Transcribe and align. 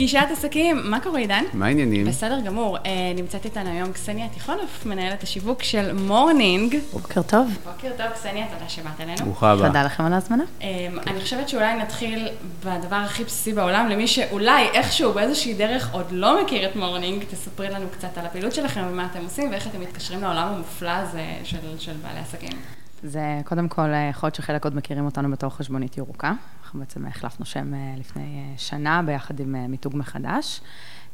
פגישת 0.00 0.26
עסקים, 0.32 0.80
מה 0.84 1.00
קורה 1.00 1.18
עידן? 1.18 1.44
מה 1.52 1.66
העניינים? 1.66 2.06
בסדר 2.06 2.40
גמור. 2.40 2.76
אה, 2.76 3.12
נמצאת 3.16 3.44
איתנו 3.44 3.70
היום 3.70 3.92
קסניה 3.92 4.28
תיכונוב, 4.28 4.86
מנהלת 4.86 5.22
השיווק 5.22 5.62
של 5.62 5.92
מורנינג. 5.92 6.76
בוקר 6.92 7.22
טוב. 7.22 7.48
בוקר 7.64 7.88
טוב, 7.96 8.06
קסניה, 8.14 8.46
תודה 8.46 8.68
שבאת 8.68 9.00
אלינו. 9.00 9.24
ברוכה 9.24 9.50
הבאה. 9.50 9.66
תודה 9.66 9.82
לכם 9.82 10.04
על 10.04 10.12
ההזמנה. 10.12 10.44
אה, 10.62 10.88
אני 11.06 11.20
חושבת 11.20 11.48
שאולי 11.48 11.74
נתחיל 11.74 12.28
בדבר 12.64 12.96
הכי 12.96 13.24
בסיסי 13.24 13.52
בעולם, 13.52 13.88
למי 13.88 14.06
שאולי 14.06 14.68
איכשהו 14.74 15.12
באיזושהי 15.12 15.54
דרך 15.54 15.92
עוד 15.92 16.06
לא 16.10 16.42
מכיר 16.42 16.68
את 16.68 16.76
מורנינג, 16.76 17.24
תספרי 17.24 17.68
לנו 17.68 17.86
קצת 17.92 18.18
על 18.18 18.26
הפעילות 18.26 18.54
שלכם 18.54 18.82
ומה 18.90 19.08
אתם 19.12 19.24
עושים 19.24 19.50
ואיך 19.50 19.66
אתם 19.66 19.80
מתקשרים 19.80 20.22
לעולם 20.22 20.48
המופלא 20.48 20.90
הזה 20.90 21.24
של, 21.44 21.58
של 21.78 21.92
בעלי 22.02 22.20
עסקים. 22.20 22.79
זה 23.02 23.40
קודם 23.44 23.68
כל, 23.68 23.82
אה, 23.82 24.08
יכול 24.10 24.26
להיות 24.26 24.34
שחלק 24.34 24.64
עוד 24.64 24.76
מכירים 24.76 25.04
אותנו 25.04 25.30
בתור 25.30 25.50
חשבונית 25.50 25.98
ירוקה. 25.98 26.32
אנחנו 26.62 26.80
בעצם 26.80 27.06
החלפנו 27.06 27.46
שם 27.46 27.74
אה, 27.74 27.94
לפני 27.98 28.22
אה, 28.22 28.58
שנה 28.58 29.02
ביחד 29.02 29.40
עם 29.40 29.56
מיתוג 29.68 29.96
מחדש. 29.96 30.60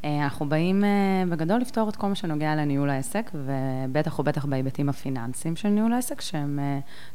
אנחנו 0.05 0.49
באים 0.49 0.85
בגדול 1.29 1.61
לפתור 1.61 1.89
את 1.89 1.97
כל 1.97 2.07
מה 2.07 2.15
שנוגע 2.15 2.55
לניהול 2.55 2.91
העסק, 2.91 3.31
ובטח 3.35 4.19
ובטח 4.19 4.45
בהיבטים 4.45 4.89
הפיננסיים 4.89 5.57
של 5.57 5.69
ניהול 5.69 5.93
העסק, 5.93 6.21
שהם 6.21 6.59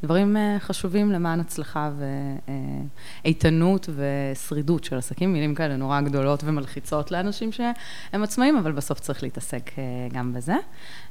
דברים 0.03 0.37
חשובים 0.59 1.11
למען 1.11 1.39
הצלחה 1.39 1.91
ואיתנות 3.23 3.89
ושרידות 3.95 4.83
של 4.83 4.97
עסקים, 4.97 5.33
מילים 5.33 5.55
כאלה 5.55 5.75
נורא 5.75 6.01
גדולות 6.01 6.43
ומלחיצות 6.43 7.11
לאנשים 7.11 7.51
שהם 7.51 8.23
עצמאים, 8.23 8.57
אבל 8.57 8.71
בסוף 8.71 8.99
צריך 8.99 9.23
להתעסק 9.23 9.71
גם 10.13 10.33
בזה. 10.33 10.55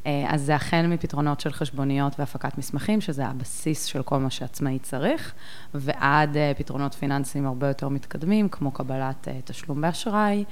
אז 0.04 0.42
זה 0.42 0.54
החל 0.54 0.86
מפתרונות 0.86 1.40
של 1.40 1.52
חשבוניות 1.52 2.18
והפקת 2.18 2.58
מסמכים, 2.58 3.00
שזה 3.00 3.26
הבסיס 3.26 3.84
של 3.84 4.02
כל 4.02 4.18
מה 4.18 4.30
שעצמאי 4.30 4.78
צריך, 4.78 5.32
ועד 5.74 6.36
פתרונות 6.58 6.94
פיננסיים 6.94 7.46
הרבה 7.46 7.68
יותר 7.68 7.88
מתקדמים, 7.88 8.48
כמו 8.48 8.70
קבלת 8.70 9.28
תשלום 9.44 9.80
באשראי, 9.80 10.44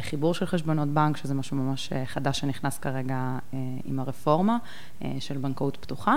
חיבור 0.00 0.34
של 0.34 0.46
חשבונות 0.66 0.88
בנק, 0.88 1.16
שזה 1.16 1.34
משהו 1.34 1.56
ממש 1.56 1.92
חדש 2.04 2.38
שנכנס 2.38 2.78
כרגע 2.78 3.38
עם 3.84 4.00
הרפורמה 4.00 4.58
של 5.20 5.38
בנקאות 5.38 5.76
פתוחה. 5.80 6.16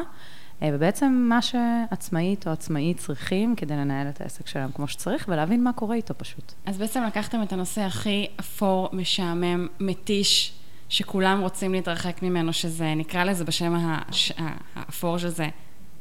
ובעצם 0.61 1.25
מה 1.29 1.41
שעצמאית 1.41 2.47
או 2.47 2.51
עצמאי 2.51 2.93
צריכים 2.93 3.55
כדי 3.55 3.73
לנהל 3.73 4.09
את 4.09 4.21
העסק 4.21 4.47
שלהם 4.47 4.71
כמו 4.71 4.87
שצריך, 4.87 5.25
ולהבין 5.29 5.63
מה 5.63 5.73
קורה 5.73 5.95
איתו 5.95 6.13
פשוט. 6.17 6.53
אז 6.65 6.77
בעצם 6.77 7.03
לקחתם 7.03 7.43
את 7.43 7.53
הנושא 7.53 7.81
הכי 7.81 8.27
אפור, 8.39 8.89
משעמם, 8.93 9.67
מתיש, 9.79 10.53
שכולם 10.89 11.41
רוצים 11.41 11.73
להתרחק 11.73 12.23
ממנו, 12.23 12.53
שזה, 12.53 12.93
נקרא 12.95 13.23
לזה 13.23 13.45
בשם 13.45 13.75
האפור 14.75 15.17
של 15.17 15.29
זה, 15.29 15.47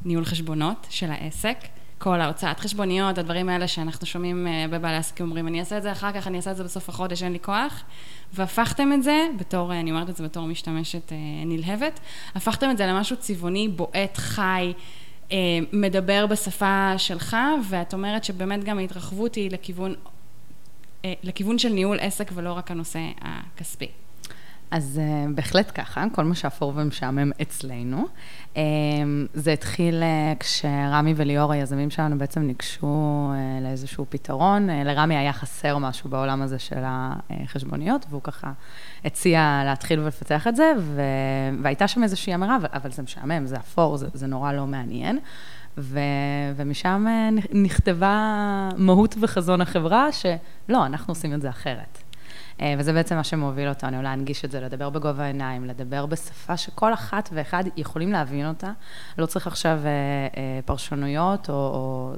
ניהול 0.05 0.25
חשבונות 0.25 0.87
של 0.91 1.11
העסק. 1.11 1.59
כל 1.99 2.21
ההוצאת 2.21 2.61
חשבוניות, 2.61 3.19
הדברים 3.19 3.49
האלה 3.49 3.69
שאנחנו 3.69 4.07
שומעים 4.07 4.47
אה, 4.47 4.65
בבעלי 4.71 4.97
עסקים 4.97 5.27
אומרים, 5.27 5.49
אני 5.49 5.61
אעשה 5.61 5.79
את 5.79 5.83
זה 5.83 5.93
אחר 5.93 6.13
כך, 6.13 6.27
אני 6.27 6.37
אעשה 6.37 6.51
את 6.51 6.57
זה 6.57 6.65
בסוף 6.65 6.89
החודש, 6.89 7.23
אין 7.23 7.33
לי 7.33 7.41
כוח. 7.41 7.85
והפכתם 8.33 8.93
את 8.93 9.03
זה, 9.03 9.27
בתור, 9.37 9.73
אני 9.73 9.91
אומרת 9.91 10.11
את 10.11 10.17
זה 10.17 10.25
בתור 10.25 10.47
משתמשת 10.47 11.13
אה, 11.13 11.17
נלהבת, 11.47 12.01
הפכתם 12.35 12.71
את 12.71 12.77
זה 12.79 12.87
למשהו 12.87 13.17
צבעוני, 13.17 13.69
בועט, 13.69 14.17
חי, 14.17 14.73
אה, 15.33 15.37
מדבר 15.73 16.27
בשפה 16.27 16.93
שלך, 16.97 17.37
ואת 17.69 17.95
אומרת 17.95 18.25
שבאמת 18.25 18.65
גם 18.65 18.79
ההתרחבות 18.79 19.35
היא 19.35 19.51
לכיוון, 19.51 19.95
לכיוון 21.23 21.59
של 21.59 21.69
ניהול 21.69 21.99
עסק 22.01 22.31
ולא 22.35 22.53
רק 22.53 22.71
הנושא 22.71 23.01
הכספי. 23.21 23.89
אז 24.71 25.01
uh, 25.01 25.35
בהחלט 25.35 25.73
ככה, 25.75 26.05
כל 26.13 26.25
מה 26.25 26.35
שאפור 26.35 26.73
ומשעמם 26.77 27.31
אצלנו. 27.43 28.07
Um, 28.55 28.59
זה 29.35 29.53
התחיל 29.53 30.03
uh, 30.03 30.39
כשרמי 30.41 31.15
וליאור, 31.17 31.53
היזמים 31.53 31.91
שלנו, 31.91 32.19
בעצם 32.19 32.41
ניגשו 32.41 33.31
uh, 33.33 33.65
לאיזשהו 33.65 34.07
פתרון. 34.09 34.71
Uh, 34.71 34.73
לרמי 34.85 35.17
היה 35.17 35.33
חסר 35.33 35.79
משהו 35.79 36.11
בעולם 36.11 36.43
הזה 36.43 36.59
של 36.59 36.83
החשבוניות, 36.85 38.07
והוא 38.11 38.23
ככה 38.23 38.53
הציע 39.05 39.63
להתחיל 39.65 40.01
ולפתח 40.01 40.47
את 40.47 40.57
זה, 40.57 40.73
ו... 40.79 41.03
והייתה 41.63 41.89
שם 41.89 42.03
איזושהי 42.03 42.35
אמירה, 42.35 42.57
אבל, 42.57 42.69
אבל 42.73 42.91
זה 42.91 43.03
משעמם, 43.03 43.47
זה 43.47 43.57
אפור, 43.57 43.97
זה, 43.97 44.07
זה 44.13 44.27
נורא 44.27 44.53
לא 44.53 44.67
מעניין. 44.67 45.19
ו... 45.79 46.01
ומשם 46.57 47.07
נכתבה 47.53 48.69
מהות 48.77 49.15
וחזון 49.21 49.61
החברה, 49.61 50.09
שלא, 50.13 50.87
אנחנו 50.87 51.11
עושים 51.11 51.35
את 51.35 51.43
זה 51.43 51.49
אחרת. 51.49 52.08
אה, 52.61 52.75
וזה 52.79 52.93
בעצם 52.93 53.17
מה 53.17 53.25
שמוביל 53.25 53.69
אותנו, 53.69 54.03
להנגיש 54.03 54.45
את 54.45 54.51
זה, 54.51 54.61
לדבר 54.61 54.91
בגובה 54.91 55.25
העיניים, 55.25 55.65
לדבר 55.65 56.07
בשפה 56.07 56.57
שכל 56.57 56.95
אחת 56.95 57.29
ואחד 57.33 57.65
יכולים 57.77 58.13
להבין 58.13 58.49
אותה. 58.49 58.73
לא 59.19 59.27
צריך 59.27 59.47
עכשיו 59.47 59.81
אה, 59.85 59.91
אה, 60.37 60.61
פרשנויות 60.65 61.51
או, 61.51 61.55
או 61.55 62.13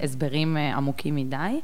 הסברים 0.00 0.56
עמוקים 0.56 1.14
מדי. 1.14 1.60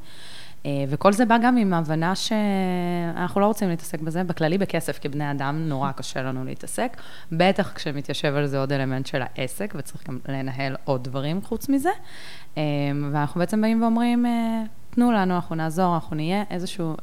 וכל 0.88 1.12
זה 1.12 1.24
בא 1.24 1.38
גם 1.42 1.56
עם 1.56 1.72
ההבנה 1.72 2.14
שאנחנו 2.14 3.40
לא 3.40 3.46
רוצים 3.46 3.68
להתעסק 3.68 4.00
בזה, 4.00 4.24
בכללי 4.24 4.58
בכסף 4.58 4.98
כבני 4.98 5.30
אדם 5.30 5.68
נורא 5.68 5.92
קשה 5.92 6.22
לנו 6.22 6.44
להתעסק, 6.44 6.96
בטח 7.32 7.72
כשמתיישב 7.72 8.34
על 8.34 8.46
זה 8.46 8.58
עוד 8.58 8.72
אלמנט 8.72 9.06
של 9.06 9.22
העסק, 9.22 9.74
וצריך 9.76 10.08
גם 10.08 10.18
לנהל 10.28 10.76
עוד 10.84 11.04
דברים 11.04 11.42
חוץ 11.42 11.68
מזה. 11.68 11.90
ואנחנו 13.12 13.38
בעצם 13.38 13.60
באים 13.60 13.82
ואומרים, 13.82 14.26
תנו 14.90 15.12
לנו, 15.12 15.34
אנחנו 15.34 15.54
נעזור, 15.54 15.94
אנחנו 15.94 16.16
נהיה 16.16 16.42
איזשהו... 16.50 16.96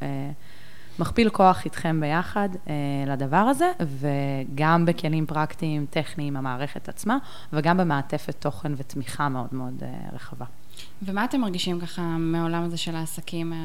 מכפיל 0.99 1.29
כוח 1.29 1.65
איתכם 1.65 1.99
ביחד 2.01 2.49
אה, 2.67 2.73
לדבר 3.13 3.37
הזה, 3.37 3.71
וגם 3.79 4.85
בכלים 4.85 5.25
פרקטיים, 5.25 5.85
טכניים, 5.89 6.37
המערכת 6.37 6.89
עצמה, 6.89 7.17
וגם 7.53 7.77
במעטפת 7.77 8.35
תוכן 8.41 8.71
ותמיכה 8.77 9.29
מאוד 9.29 9.47
מאוד 9.51 9.83
אה, 9.83 10.09
רחבה. 10.13 10.45
ומה 11.01 11.25
אתם 11.25 11.41
מרגישים 11.41 11.79
ככה 11.79 12.01
מהעולם 12.01 12.63
הזה 12.63 12.77
של 12.77 12.95
העסקים? 12.95 13.53
אה, 13.53 13.57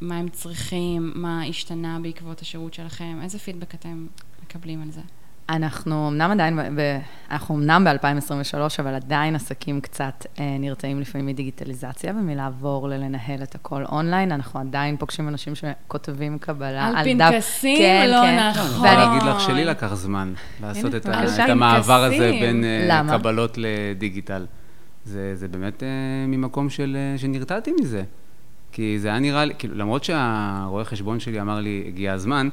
מה 0.00 0.16
הם 0.16 0.28
צריכים? 0.28 1.12
מה 1.14 1.44
השתנה 1.44 1.98
בעקבות 2.02 2.40
השירות 2.40 2.74
שלכם? 2.74 3.18
איזה 3.22 3.38
פידבק 3.38 3.74
אתם 3.74 4.06
מקבלים 4.42 4.82
על 4.82 4.90
זה? 4.90 5.00
אנחנו 5.48 6.08
אמנם 6.08 6.30
עדיין, 6.30 6.58
ב, 6.76 6.98
אנחנו 7.30 7.56
אמנם 7.56 7.84
ב-2023, 7.84 8.58
אבל 8.78 8.94
עדיין 8.94 9.34
עסקים 9.34 9.80
קצת 9.80 10.26
אה, 10.40 10.56
נרתעים 10.58 11.00
לפעמים 11.00 11.26
מדיגיטליזציה 11.26 12.12
ומלעבור 12.12 12.88
ללנהל 12.88 13.42
את 13.42 13.54
הכל 13.54 13.84
אונליין. 13.84 14.32
אנחנו 14.32 14.60
עדיין 14.60 14.96
פוגשים 14.96 15.28
אנשים 15.28 15.52
שכותבים 15.54 16.38
קבלה 16.38 16.86
על, 16.86 16.96
על 16.96 17.04
פנקסים? 17.04 17.78
כן, 17.78 18.08
לא 18.10 18.20
כן. 18.22 18.48
נכון. 18.48 18.84
ואני 18.84 19.16
אגיד 19.16 19.22
לך 19.28 19.40
שלי 19.40 19.64
לקח 19.64 19.94
זמן 19.94 20.32
לעשות 20.60 20.94
את, 20.94 21.06
ה, 21.06 21.24
את 21.44 21.50
המעבר 21.50 22.04
הזה 22.04 22.30
בין 22.40 22.64
אה, 22.64 22.86
למה? 22.88 23.18
קבלות 23.18 23.58
לדיגיטל. 23.58 24.46
זה, 25.04 25.34
זה 25.34 25.48
באמת 25.48 25.82
אה, 25.82 25.88
ממקום 26.28 26.70
של, 26.70 26.96
אה, 26.96 27.18
שנרתעתי 27.18 27.72
מזה. 27.80 28.02
כי 28.72 28.98
זה 28.98 29.08
היה 29.08 29.18
נראה 29.18 29.44
לי, 29.44 29.54
כאילו, 29.58 29.74
למרות 29.74 30.04
שהרואה 30.04 30.84
חשבון 30.84 31.20
שלי 31.20 31.40
אמר 31.40 31.60
לי, 31.60 31.84
הגיע 31.86 32.12
הזמן, 32.12 32.48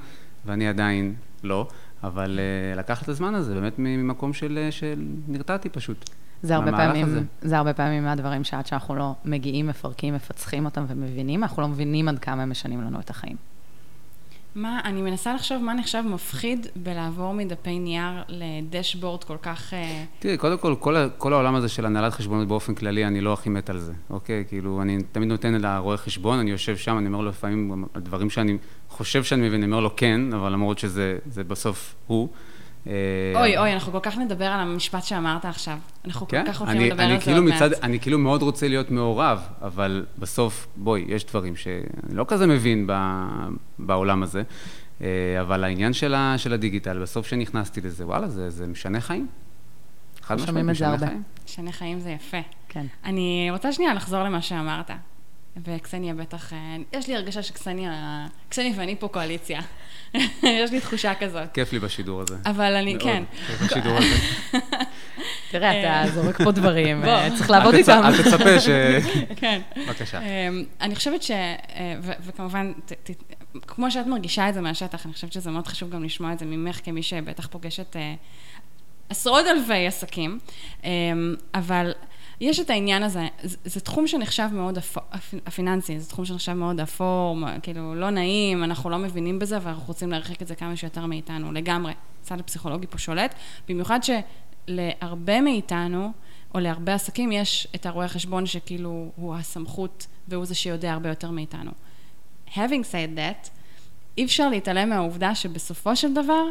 ואני 0.45 0.67
עדיין 0.67 1.13
לא. 1.43 1.67
אבל 2.03 2.40
uh, 2.40 2.78
לקח 2.78 3.03
את 3.03 3.09
הזמן 3.09 3.36
הזה, 3.36 3.53
באמת 3.53 3.74
ממקום 3.78 4.34
של, 4.34 4.59
אה, 4.62 4.72
של 4.72 5.06
נרתעתי 5.28 5.69
פשוט. 5.69 6.09
זה 6.41 6.56
הרבה 6.56 6.72
פעמים, 6.72 7.06
הזה. 7.06 7.22
זה 7.41 7.58
הרבה 7.58 7.74
פעמים 7.74 8.03
מהדברים 8.03 8.44
שעד 8.44 8.66
שאנחנו 8.66 8.96
לא 8.96 9.14
מגיעים, 9.25 9.68
מפרקים, 9.68 10.14
מפצחים 10.14 10.66
אותם 10.66 10.86
ומבינים, 10.88 11.44
אנחנו 11.44 11.62
לא 11.62 11.68
מבינים 11.68 12.08
עד 12.08 12.19
כמה 12.19 12.44
הם 12.44 12.50
משנים 12.50 12.81
לנו 12.81 13.00
את 13.00 13.09
החיים. 13.09 13.36
מה, 14.56 14.80
אני 14.84 15.02
מנסה 15.02 15.34
לחשוב 15.34 15.64
מה 15.64 15.74
נחשב 15.74 16.03
מפחיד 16.08 16.68
בלעבור 16.75 17.34
מדפי 17.34 17.80
נייר 17.80 18.24
לדשבורד 18.28 19.24
כל 19.24 19.38
כך... 19.41 19.74
אה, 19.74 20.03
תראי, 20.19 20.38
קודם 20.38 20.58
כל, 20.58 20.75
כל, 20.80 20.96
כל 21.18 21.34
העולם 21.34 21.56
הזה 21.56 21.69
של 21.69 21.86
הנהלת 21.86 22.14
חשבונות 22.14 22.47
באופן 22.47 22.75
כללי, 22.75 23.06
אני 23.06 23.22
לא 23.22 23.34
הכי 23.34 23.50
מת 23.50 23.69
על 23.69 23.80
זה, 23.80 23.94
אוקיי? 24.09 24.44
כאילו, 24.47 24.81
אני 24.81 24.97
תמיד 25.12 25.30
נותן 25.30 25.53
לרואה 25.53 25.97
חשבון, 25.97 26.40
אני 26.40 26.52
יושב 26.52 26.78
שם, 26.78 26.97
אני 26.97 27.08
אומר 27.08 27.22
לו 27.22 27.30
לפעמים, 27.30 27.86
דברים 27.97 28.30
שאני 28.30 28.58
חושב 28.90 29.24
שאני 29.24 29.47
מבין, 29.47 29.64
אני 29.64 29.72
אומר 29.72 29.80
לו 29.80 29.96
כן, 29.96 30.34
אבל 30.34 30.52
למרות 30.52 30.80
שזה 30.80 31.44
בסוף 31.47 31.96
הוא. 32.08 32.30
אה, 32.88 32.94
אוי, 33.35 33.57
אוי, 33.57 33.73
אנחנו 33.73 33.91
כל 33.91 33.99
כך 34.01 34.17
נדבר 34.17 34.45
על 34.45 34.59
המשפט 34.59 35.03
שאמרת 35.03 35.45
עכשיו. 35.45 35.77
אנחנו 36.05 36.27
כן? 36.27 36.45
כל 36.45 36.51
כך 36.51 36.61
הולכים 36.61 36.81
לדבר 36.81 37.03
על 37.03 37.17
זה 37.17 37.23
כאילו 37.23 37.38
עוד 37.38 37.45
מעט. 37.45 37.61
אני 37.84 37.99
כאילו 37.99 38.19
מאוד 38.19 38.41
רוצה 38.41 38.67
להיות 38.67 38.91
מעורב, 38.91 39.47
אבל 39.61 40.05
בסוף, 40.19 40.67
בואי, 40.75 41.05
יש 41.08 41.25
דברים 41.25 41.55
שאני 41.55 41.84
לא 42.11 42.25
כזה 42.28 42.47
מבין 42.47 42.87
ב, 42.87 42.93
בעולם 43.79 44.23
הזה, 44.23 44.43
אה, 45.02 45.08
אבל 45.41 45.63
העניין 45.63 45.93
של, 45.93 46.13
ה, 46.13 46.37
של 46.37 46.53
הדיגיטל, 46.53 46.99
בסוף 47.02 47.25
כשנכנסתי 47.25 47.81
לזה, 47.81 48.05
וואלה, 48.05 48.28
זה, 48.28 48.49
זה 48.49 48.67
משנה 48.67 49.02
חיים. 49.02 49.28
חד 50.22 50.35
משמעית, 50.35 50.66
משנה 50.66 50.97
חיים. 50.97 51.23
משנה 51.46 51.72
חיים 51.72 51.99
זה 51.99 52.09
יפה. 52.09 52.37
כן. 52.69 52.85
אני 53.05 53.47
רוצה 53.52 53.73
שנייה 53.73 53.93
לחזור 53.93 54.23
למה 54.23 54.41
שאמרת. 54.41 54.91
וקסניה 55.58 56.14
בטח, 56.14 56.53
אה, 56.53 56.58
יש 56.94 57.08
לי 57.08 57.16
הרגשה 57.16 57.44
שקסניה, 57.44 58.26
קסניה 58.50 58.73
ואני 58.76 58.96
פה 59.00 59.08
קואליציה. 59.08 59.61
יש 60.44 60.72
לי 60.72 60.79
תחושה 60.79 61.16
כזאת. 61.16 61.53
כיף 61.53 61.73
לי 61.73 61.79
בשידור 61.79 62.22
הזה. 62.22 62.35
אבל 62.46 62.76
אני, 62.76 62.96
כן. 63.00 63.23
כיף 63.47 63.61
בשידור 63.61 63.97
הזה. 63.97 64.16
תראה, 65.52 66.03
אתה 66.03 66.11
זורק 66.11 66.41
פה 66.41 66.52
דברים, 66.52 67.03
אה, 67.03 67.29
צריך 67.38 67.50
לעבוד 67.50 67.73
איתם. 67.73 68.02
אל 68.05 68.23
תצפה 68.23 68.59
ש... 68.59 68.70
כן. 69.41 69.61
בבקשה. 69.78 70.20
אני 70.82 70.96
חושבת 70.96 71.23
ש... 71.23 71.32
אה, 71.32 71.96
וכמובן, 72.02 72.72
כמו 73.67 73.91
שאת 73.91 74.08
מרגישה 74.08 74.49
את 74.49 74.53
זה 74.53 74.61
מהשטח, 74.61 75.06
אני 75.06 75.14
חושבת 75.14 75.34
שזה 75.34 75.52
מאוד 75.52 75.67
חשוב 75.67 75.90
גם 75.90 76.03
לשמוע 76.03 76.34
את 76.34 76.40
זה 76.40 76.46
ממך, 76.46 76.79
כמי 76.84 77.03
שבטח 77.03 77.47
פוגשת 77.47 77.96
עשרות 79.09 79.46
אלפי 79.46 79.88
עסקים, 79.88 80.40
אבל... 81.53 81.91
יש 82.41 82.59
את 82.59 82.70
העניין 82.70 83.03
הזה, 83.03 83.28
זה, 83.44 83.58
זה 83.66 83.80
תחום 83.80 84.08
שנחשב 84.08 84.50
מאוד, 84.52 84.78
אפור, 84.78 85.03
הפיננסי, 85.46 86.00
זה 86.00 86.09
תחום 86.09 86.26
שנחשב 86.26 86.53
מאוד 86.53 86.80
אפור, 86.80 87.38
כאילו 87.62 87.96
לא 87.96 88.09
נעים, 88.09 88.64
אנחנו 88.64 88.90
לא 88.90 88.97
מבינים 88.97 89.40
בזה 89.40 89.58
ואנחנו 89.62 89.84
רוצים 89.88 90.12
להרחיק 90.12 90.41
את 90.41 90.47
זה 90.47 90.56
כמה 90.56 90.76
שיותר 90.76 91.06
מאיתנו, 91.06 91.52
לגמרי. 91.52 91.94
הצד 92.22 92.40
הפסיכולוגי 92.40 92.88
פה 92.88 92.97
שולט, 92.97 93.35
במיוחד 93.70 94.00
שלהרבה 94.03 95.41
מאיתנו, 95.41 96.12
או 96.56 96.59
להרבה 96.59 96.94
עסקים, 96.94 97.32
יש 97.32 97.68
את 97.76 97.85
הרואה 97.85 98.08
חשבון 98.08 98.46
שכאילו 98.46 99.12
הוא 99.16 99.35
הסמכות 99.35 100.08
והוא 100.28 100.46
זה 100.46 100.56
שיודע 100.56 100.94
הרבה 100.94 101.09
יותר 101.09 101.32
מאיתנו. 101.32 101.72
Having 102.53 102.84
said 102.91 103.18
that, 103.18 103.50
אי 104.18 104.26
אפשר 104.26 104.50
להתעלם 104.50 104.90
מהעובדה 104.90 105.35
שבסופו 105.35 105.96
של 105.96 106.14
דבר, 106.14 106.44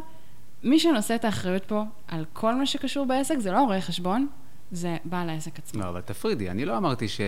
מי 0.63 0.79
שנושא 0.79 1.15
את 1.15 1.25
האחריות 1.25 1.65
פה 1.65 1.83
על 2.09 2.25
כל 2.33 2.55
מה 2.55 2.67
שקשור 2.67 3.07
בעסק 3.07 3.39
זה 3.39 3.53
לא 3.53 3.63
רואה 3.63 3.81
חשבון, 3.81 4.27
זה 4.73 4.97
בעל 5.05 5.31
העסק 5.31 5.59
עצמו. 5.59 5.83
לא, 5.83 5.89
אבל 5.89 6.01
תפרידי, 6.01 6.51
אני 6.51 6.65
לא 6.65 6.77
אמרתי 6.77 7.09
ש... 7.09 7.21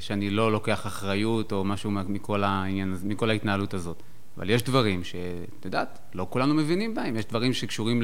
שאני 0.00 0.30
לא 0.30 0.52
לוקח 0.52 0.86
אחריות 0.86 1.52
או 1.52 1.64
משהו 1.64 1.90
מכל, 1.90 2.44
העניין, 2.44 2.96
מכל 3.04 3.30
ההתנהלות 3.30 3.74
הזאת. 3.74 4.02
אבל 4.36 4.50
יש 4.50 4.62
דברים 4.62 5.04
שאת 5.04 5.64
יודעת, 5.64 5.98
לא 6.14 6.26
כולנו 6.30 6.54
מבינים 6.54 6.94
בהם. 6.94 7.16
יש 7.16 7.24
דברים 7.24 7.52
שקשורים 7.52 8.02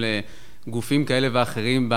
לגופים 0.67 1.05
כאלה 1.05 1.29
ואחרים 1.33 1.93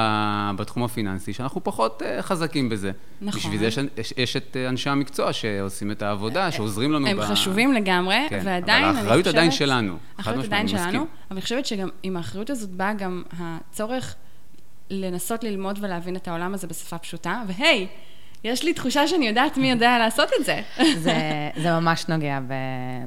בתחום 0.58 0.84
הפיננסי, 0.84 1.34
שאנחנו 1.34 1.64
פחות 1.64 2.02
אה, 2.06 2.22
חזקים 2.22 2.70
בזה. 2.70 2.92
נכון. 3.22 3.40
בשביל 3.40 3.60
זה 3.60 3.66
יש, 3.66 3.78
יש, 3.98 4.14
יש 4.18 4.36
את 4.36 4.58
אנשי 4.70 4.90
המקצוע 4.90 5.34
שעושים 5.34 5.92
את 5.92 6.02
העבודה, 6.02 6.46
אה, 6.46 6.52
שעוזרים 6.52 6.92
לנו. 6.92 7.08
הם 7.08 7.18
ב... 7.18 7.22
חשובים 7.22 7.74
לגמרי, 7.74 8.18
כן, 8.30 8.42
ועדיין 8.46 8.84
אני 8.84 8.94
חושבת... 8.94 9.06
אבל 9.06 9.08
האחריות 9.08 9.28
עדיין 9.28 9.52
שלנו. 9.52 9.98
האחריות 10.18 10.46
עדיין 10.46 10.68
שלנו, 10.68 11.00
אבל 11.00 11.08
אני 11.32 11.42
חושבת 11.42 11.66
שגם 11.66 11.90
עם 12.04 12.18
האחריות 12.18 12.50
הזאת 12.50 12.70
בא 12.70 12.94
גם 12.94 13.24
הצורך 13.40 14.16
לנסות 14.90 15.44
ללמוד 15.44 15.80
ולהבין 15.82 16.16
את 16.16 16.28
העולם 16.28 16.54
הזה 16.54 16.68
בשפה 16.68 16.98
פשוטה, 16.98 17.44
והי, 17.48 17.88
יש 18.44 18.64
לי 18.64 18.74
תחושה 18.74 19.08
שאני 19.08 19.28
יודעת 19.28 19.58
מי 19.58 19.72
יודע 19.72 19.98
לעשות 19.98 20.30
את 20.40 20.46
זה. 20.46 20.62
זה, 21.04 21.50
זה 21.62 21.72
ממש 21.72 22.06
נוגע 22.08 22.40
ב, 22.48 22.54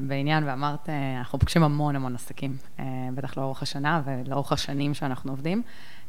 בעניין, 0.01 0.45
ואמרת, 0.49 0.89
אה, 0.89 1.19
אנחנו 1.19 1.39
פוגשים 1.39 1.63
המון 1.63 1.97
המון 1.97 2.15
עסקים, 2.15 2.57
אה, 2.79 2.85
בטח 3.15 3.37
לאורך 3.37 3.63
השנה 3.63 4.03
ולאורך 4.05 4.53
השנים 4.53 4.95
שאנחנו 4.95 5.33
עובדים. 5.33 5.63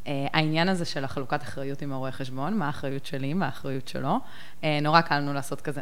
אה, 0.08 0.28
העניין 0.34 0.70
הזה 0.70 0.86
של 0.86 1.04
החלוקת 1.04 1.44
אחריות 1.44 1.82
עם 1.82 1.94
הרואה 1.94 2.12
חשבון, 2.12 2.58
מה 2.58 2.66
האחריות 2.66 3.06
שלי, 3.06 3.34
מה 3.34 3.46
האחריות 3.46 3.88
שלו, 3.88 4.20
נורא 4.82 5.02
קל 5.02 5.20
לנו 5.20 5.34
לעשות 5.34 5.62
כזה. 5.62 5.82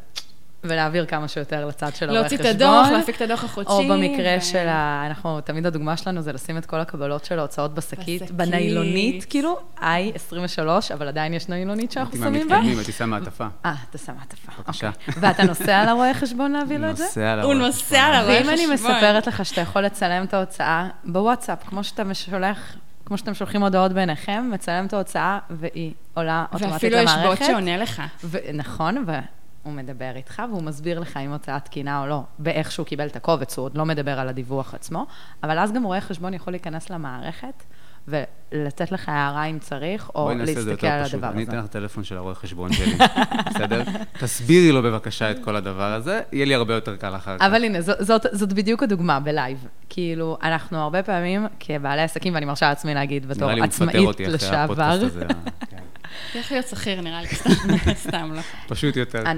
ולהעביר 0.64 1.06
כמה 1.06 1.28
שיותר 1.28 1.66
לצד 1.66 1.96
של 1.96 2.10
הרואה 2.10 2.24
חשבון. 2.24 2.40
להוציא 2.40 2.52
את 2.52 2.56
הדוח, 2.56 2.88
להפיק 2.92 3.16
את 3.16 3.22
הדוח 3.22 3.44
החודשי. 3.44 3.72
או 3.72 3.88
במקרה 3.90 4.36
ו... 4.38 4.42
של 4.42 4.68
ה... 4.68 5.04
אנחנו, 5.08 5.42
תמיד 5.42 5.66
הדוגמה 5.66 5.98
שלנו 5.98 6.22
זה 6.22 6.34
לשים 6.34 6.58
את 6.58 6.66
כל 6.66 6.80
הקבלות 6.80 7.26
של 7.26 7.40
ההוצאות 7.40 7.74
בשקית, 7.74 8.32
בניילונית, 8.32 9.26
כאילו, 9.30 9.60
איי 9.82 10.12
23, 10.16 10.92
אבל 10.92 11.08
עדיין 11.08 11.34
יש 11.34 11.50
ניילונית 11.50 11.92
שאנחנו 11.92 12.18
שמים 12.18 12.50
בה. 12.50 12.56
מתקדמים, 12.56 12.78
הייתי 12.78 12.92
שם 12.92 13.10
מעטפה. 13.10 13.48
אה, 13.66 13.74
אתה 13.90 13.98
שם 13.98 14.14
מעטפה. 14.20 14.52
בבקשה. 14.58 14.90
אוקיי. 15.08 15.14
ואתה 15.22 15.44
נוסע 15.44 15.86
לרואה 15.86 16.14
חשבון 16.14 16.52
להביא 16.52 16.78
לו 16.78 16.90
את 16.90 16.98
זה? 16.98 17.04
נוסע 17.04 17.36
לרואה 17.36 17.42
חשבון. 17.42 17.58
הוא 17.58 17.68
נוסע 17.68 18.10
לרואה 18.10 18.40
חשבון. 18.40 18.54
ואם 18.54 18.68
אני 18.68 18.74
מספרת 18.74 19.28
לך 19.28 19.46
שאתה 19.46 19.62
יכול 19.62 19.82
לצלם 19.82 20.24
את 20.24 20.34
ההוצאה 20.34 20.88
בוואטסאפ, 21.04 21.64
כמו 21.70 21.84
שאתה 21.84 22.14
שולח 22.14 22.76
כמו 23.12 23.18
שאתם 23.18 23.34
שולחים 23.34 23.64
הודעות 23.64 23.94
ביניכם, 23.94 24.50
מצלם 24.54 24.86
את 24.86 24.94
ההוצאה, 24.94 25.40
והיא 25.50 25.94
עולה 26.14 26.46
אוטומטית 26.54 26.92
למערכת. 26.92 27.18
ואפילו 27.18 27.34
יש 27.34 27.40
בוט 27.40 27.48
שעונה 27.48 27.78
לך. 27.78 28.02
נכון, 28.54 29.06
הוא 29.64 29.74
מדבר 29.74 30.12
איתך 30.16 30.42
והוא 30.50 30.64
מסביר 30.64 31.00
לך 31.00 31.18
אם 31.18 31.32
הוצאה 31.32 31.60
תקינה 31.60 32.02
או 32.02 32.08
לא, 32.08 32.22
באיך 32.40 32.72
שהוא 32.72 32.86
קיבל 32.86 33.08
את 33.08 33.16
הקובץ, 33.16 33.58
הוא 33.58 33.66
עוד 33.66 33.78
לא 33.78 33.86
מדבר 33.86 34.20
על 34.20 34.30
הדיווח 34.30 34.74
עצמו, 34.74 35.06
אבל 35.44 35.60
אז 35.60 35.72
גם 35.72 35.84
רואה 35.84 36.02
חשבון 36.02 36.34
יכול 36.34 36.54
להיכנס 36.54 36.90
למערכת 36.90 37.64
ולתת 38.08 38.92
לך 38.92 39.10
הערה 39.10 39.46
אם 39.46 39.60
צריך, 39.60 40.12
או 40.16 40.32
להסתכל 40.34 40.88
על 40.88 41.04
הדבר 41.04 41.28
הזה. 41.28 41.36
אני 41.38 41.44
אתן 41.44 41.58
לך 41.58 41.68
טלפון 41.68 42.04
של 42.04 42.18
הרואה 42.18 42.36
חשבון 42.36 42.74
שלי, 42.74 42.96
בסדר? 43.50 43.84
תסבירי 44.20 44.72
לו 44.72 44.84
בבקשה 44.84 45.32
את 45.32 45.44
כל 45.44 45.56
הדבר 45.56 45.94
הזה, 45.94 46.22
יהיה 46.32 46.46
לי 46.46 46.56
הרבה 46.56 46.74
יותר 46.74 46.96
קל 46.96 47.16
אחר 47.16 47.38
כך. 47.38 47.46
אבל 47.46 47.64
הנה, 47.64 47.82
זאת, 47.82 47.98
זאת, 48.00 48.26
זאת 48.32 48.54
בדיוק 48.54 48.84
הדוגמה 48.84 49.20
בלייב. 49.20 49.68
כאילו, 49.90 50.38
אנחנו 50.44 50.78
הרבה 50.78 51.04
פעמים, 51.04 51.48
כבעלי 51.60 52.02
עסקים, 52.02 52.34
ואני 52.34 52.46
מרשה 52.46 52.70
לעצמי 52.70 52.94
להגיד 52.94 53.28
בתור 53.28 53.50
עצמאית 53.50 54.20
לשעבר, 54.20 55.00
צריך 56.34 56.52
להיות 56.52 56.68
שכיר, 56.68 57.02
נראה 57.02 57.22
לי, 57.22 57.28
סתם 57.94 58.32
לא. 58.36 58.42
פשוט 58.68 58.96
יותר. 58.96 59.24
אה, 59.26 59.34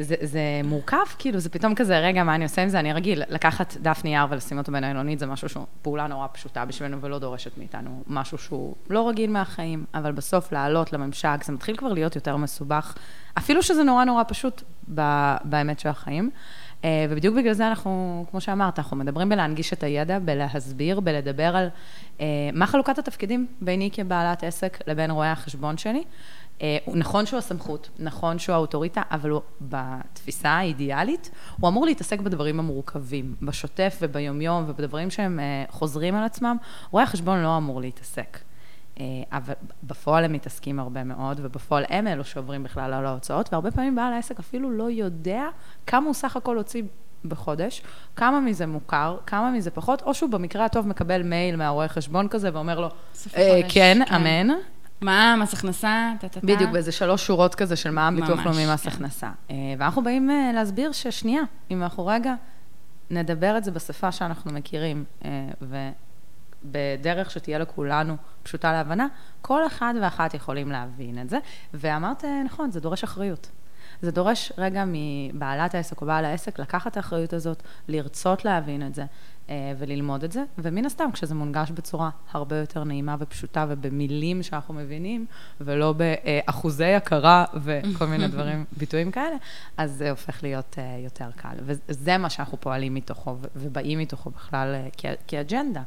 זה 0.00 0.40
מורכב, 0.64 1.04
כאילו, 1.18 1.40
זה 1.40 1.50
פתאום 1.50 1.74
כזה, 1.74 1.98
רגע, 1.98 2.24
מה 2.24 2.34
אני 2.34 2.44
עושה 2.44 2.62
עם 2.62 2.68
זה? 2.68 2.80
אני 2.80 2.92
רגיל, 2.92 3.22
לקחת 3.28 3.76
דף 3.76 4.00
נייר 4.04 4.26
ולשים 4.30 4.58
אותו 4.58 4.72
בניילונית, 4.72 5.18
זה 5.18 5.26
משהו 5.26 5.48
שהוא 5.48 5.66
פעולה 5.82 6.06
נורא 6.06 6.26
פשוטה 6.32 6.64
בשבילנו 6.64 7.00
ולא 7.00 7.18
דורשת 7.18 7.58
מאיתנו 7.58 8.02
משהו 8.06 8.38
שהוא 8.38 8.74
לא 8.90 9.08
רגיל 9.08 9.30
מהחיים, 9.30 9.84
אבל 9.94 10.12
בסוף 10.12 10.52
לעלות 10.52 10.92
לממשק, 10.92 11.38
זה 11.44 11.52
מתחיל 11.52 11.76
כבר 11.76 11.92
להיות 11.92 12.14
יותר 12.14 12.36
מסובך, 12.36 12.94
אפילו 13.38 13.62
שזה 13.62 13.82
נורא 13.82 14.04
נורא 14.04 14.22
פשוט 14.28 14.62
באמת 15.44 15.80
של 15.80 15.88
החיים. 15.88 16.30
אה, 16.84 17.06
ובדיוק 17.10 17.36
בגלל 17.36 17.52
זה 17.52 17.68
אנחנו, 17.68 18.24
כמו 18.30 18.40
שאמרת, 18.40 18.78
אנחנו 18.78 18.96
מדברים 18.96 19.28
בלהנגיש 19.28 19.72
את 19.72 19.82
הידע, 19.82 20.18
בלהסביר, 20.18 21.00
בלדבר 21.00 21.56
על 21.56 21.68
אה, 22.20 22.26
מה 22.52 22.66
חלוקת 22.66 22.98
התפקידים 22.98 23.46
ביני 23.60 23.90
כבעלת 23.92 24.44
עסק 24.44 24.78
לבין 24.86 25.10
רואי 25.10 25.28
החשבון 25.28 25.76
שלי. 25.78 26.04
אה, 26.62 26.78
נכון 26.94 27.26
שהוא 27.26 27.38
הסמכות, 27.38 27.90
נכון 27.98 28.38
שהוא 28.38 28.54
האוטוריטה, 28.54 29.02
אבל 29.10 29.30
הוא, 29.30 29.40
בתפיסה 29.60 30.48
האידיאלית, 30.48 31.30
הוא 31.60 31.68
אמור 31.68 31.86
להתעסק 31.86 32.20
בדברים 32.20 32.58
המורכבים, 32.58 33.34
בשוטף 33.42 33.98
וביומיום 34.02 34.64
ובדברים 34.68 35.10
שהם 35.10 35.40
חוזרים 35.70 36.14
על 36.14 36.24
עצמם. 36.24 36.56
רואי 36.90 37.04
החשבון 37.04 37.42
לא 37.42 37.56
אמור 37.56 37.80
להתעסק. 37.80 38.38
אבל 39.32 39.54
בפועל 39.84 40.24
הם 40.24 40.32
מתעסקים 40.32 40.78
הרבה 40.78 41.04
מאוד, 41.04 41.40
ובפועל 41.42 41.84
הם 41.88 42.06
אלו 42.06 42.24
שעוברים 42.24 42.62
בכלל 42.62 42.92
על 42.92 43.06
ההוצאות, 43.06 43.52
והרבה 43.52 43.70
פעמים 43.70 43.94
בעל 43.94 44.12
העסק 44.12 44.38
אפילו 44.38 44.70
לא 44.70 44.90
יודע 44.90 45.44
כמה 45.86 46.06
הוא 46.06 46.14
סך 46.14 46.36
הכל 46.36 46.56
הוציא 46.56 46.82
בחודש, 47.24 47.82
כמה 48.16 48.40
מזה 48.40 48.66
מוכר, 48.66 49.16
כמה 49.26 49.50
מזה 49.50 49.70
פחות, 49.70 50.02
או 50.02 50.14
שהוא 50.14 50.30
במקרה 50.30 50.64
הטוב 50.64 50.88
מקבל 50.88 51.22
מייל 51.22 51.56
מהרואה 51.56 51.88
חשבון 51.88 52.28
כזה 52.28 52.50
ואומר 52.52 52.80
לו, 52.80 52.88
אה, 53.36 53.60
כן, 53.68 54.02
כן, 54.08 54.14
אמן. 54.14 54.54
מע"מ, 55.00 55.40
מס 55.40 55.52
הכנסה, 55.54 56.12
טה-טה-טה. 56.20 56.46
בדיוק, 56.46 56.70
באיזה 56.70 56.92
שלוש 56.92 57.26
שורות 57.26 57.54
כזה 57.54 57.76
של 57.76 57.90
מע"מ, 57.90 58.16
ביטוח 58.16 58.46
לאומי, 58.46 58.72
מס 58.74 58.82
כן. 58.82 58.88
הכנסה. 58.88 59.30
אה, 59.50 59.56
ואנחנו 59.78 60.04
באים 60.04 60.30
אה, 60.30 60.50
להסביר 60.54 60.92
ששנייה, 60.92 61.42
אם 61.70 61.82
אנחנו 61.82 62.06
רגע 62.06 62.34
נדבר 63.10 63.56
את 63.56 63.64
זה 63.64 63.70
בשפה 63.70 64.12
שאנחנו 64.12 64.52
מכירים, 64.52 65.04
ובדרך 66.64 67.30
שתהיה 67.30 67.58
לכולנו 67.58 68.16
פשוטה 68.42 68.72
להבנה, 68.72 69.06
כל 69.42 69.66
אחד 69.66 69.94
ואחת 70.02 70.34
יכולים 70.34 70.72
להבין 70.72 71.18
את 71.18 71.30
זה. 71.30 71.38
ואמרת, 71.74 72.24
נכון, 72.44 72.70
זה 72.70 72.80
דורש 72.80 73.04
אחריות. 73.04 73.50
זה 74.02 74.10
דורש 74.10 74.52
רגע 74.58 74.84
מבעלת 74.86 75.74
העסק 75.74 76.00
או 76.00 76.06
בעל 76.06 76.24
העסק 76.24 76.58
לקחת 76.58 76.92
את 76.92 76.96
האחריות 76.96 77.32
הזאת, 77.32 77.62
לרצות 77.88 78.44
להבין 78.44 78.86
את 78.86 78.94
זה 78.94 79.04
אה, 79.50 79.72
וללמוד 79.78 80.24
את 80.24 80.32
זה, 80.32 80.44
ומן 80.58 80.84
הסתם, 80.84 81.10
כשזה 81.12 81.34
מונגש 81.34 81.70
בצורה 81.70 82.10
הרבה 82.32 82.56
יותר 82.56 82.84
נעימה 82.84 83.16
ופשוטה 83.18 83.66
ובמילים 83.68 84.42
שאנחנו 84.42 84.74
מבינים, 84.74 85.26
ולא 85.60 85.92
באחוזי 85.92 86.84
הכרה 86.94 87.44
וכל 87.54 88.06
מיני 88.06 88.28
דברים, 88.28 88.64
ביטויים 88.78 89.10
כאלה, 89.10 89.36
אז 89.76 89.92
זה 89.92 90.10
הופך 90.10 90.42
להיות 90.42 90.76
אה, 90.78 90.98
יותר 91.04 91.30
קל. 91.36 91.54
וזה 91.58 92.18
מה 92.18 92.30
שאנחנו 92.30 92.60
פועלים 92.60 92.94
מתוכו 92.94 93.36
ובאים 93.56 93.98
מתוכו 93.98 94.30
בכלל 94.30 94.74
אה, 94.74 95.14
כאג'נדה. 95.26 95.82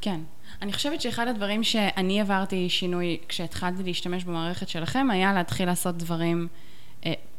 כן. 0.00 0.20
אני 0.62 0.72
חושבת 0.72 1.00
שאחד 1.00 1.28
הדברים 1.28 1.62
שאני 1.62 2.20
עברתי 2.20 2.68
שינוי 2.68 3.18
כשהתחלתי 3.28 3.82
להשתמש 3.82 4.24
במערכת 4.24 4.68
שלכם, 4.68 5.10
היה 5.10 5.32
להתחיל 5.32 5.66
לעשות 5.66 5.96
דברים 5.96 6.48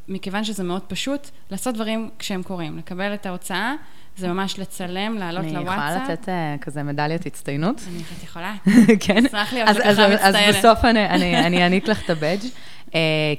מכיוון 0.08 0.44
שזה 0.44 0.64
מאוד 0.64 0.82
פשוט, 0.82 1.30
לעשות 1.52 1.76
דברים 1.76 2.10
כשהם 2.20 2.44
קורים. 2.44 2.78
לקבל 2.78 3.14
את 3.14 3.26
ההוצאה, 3.26 3.74
זה 4.18 4.28
ממש 4.28 4.60
לצלם, 4.60 5.18
לעלות 5.18 5.46
לוואטסאפ. 5.46 5.68
אני 5.68 5.94
יכולה 5.94 6.14
לתת 6.14 6.26
uh, 6.26 6.62
כזה 6.62 6.84
מדליית 6.84 7.26
הצטיינות? 7.26 7.82
אני 7.88 8.02
את 8.18 8.24
יכולה. 8.24 8.56
כן? 9.06 9.26
אשמח 9.26 9.54
להיות 9.54 9.70
ככה 9.70 10.10
מצטיינת. 10.10 10.22
אז 10.22 10.56
בסוף 10.56 10.86
אני 10.86 11.64
אעניק 11.64 11.88
לך 11.88 12.06
את 12.06 12.10
הבאג', 12.10 12.40
uh, 12.88 12.94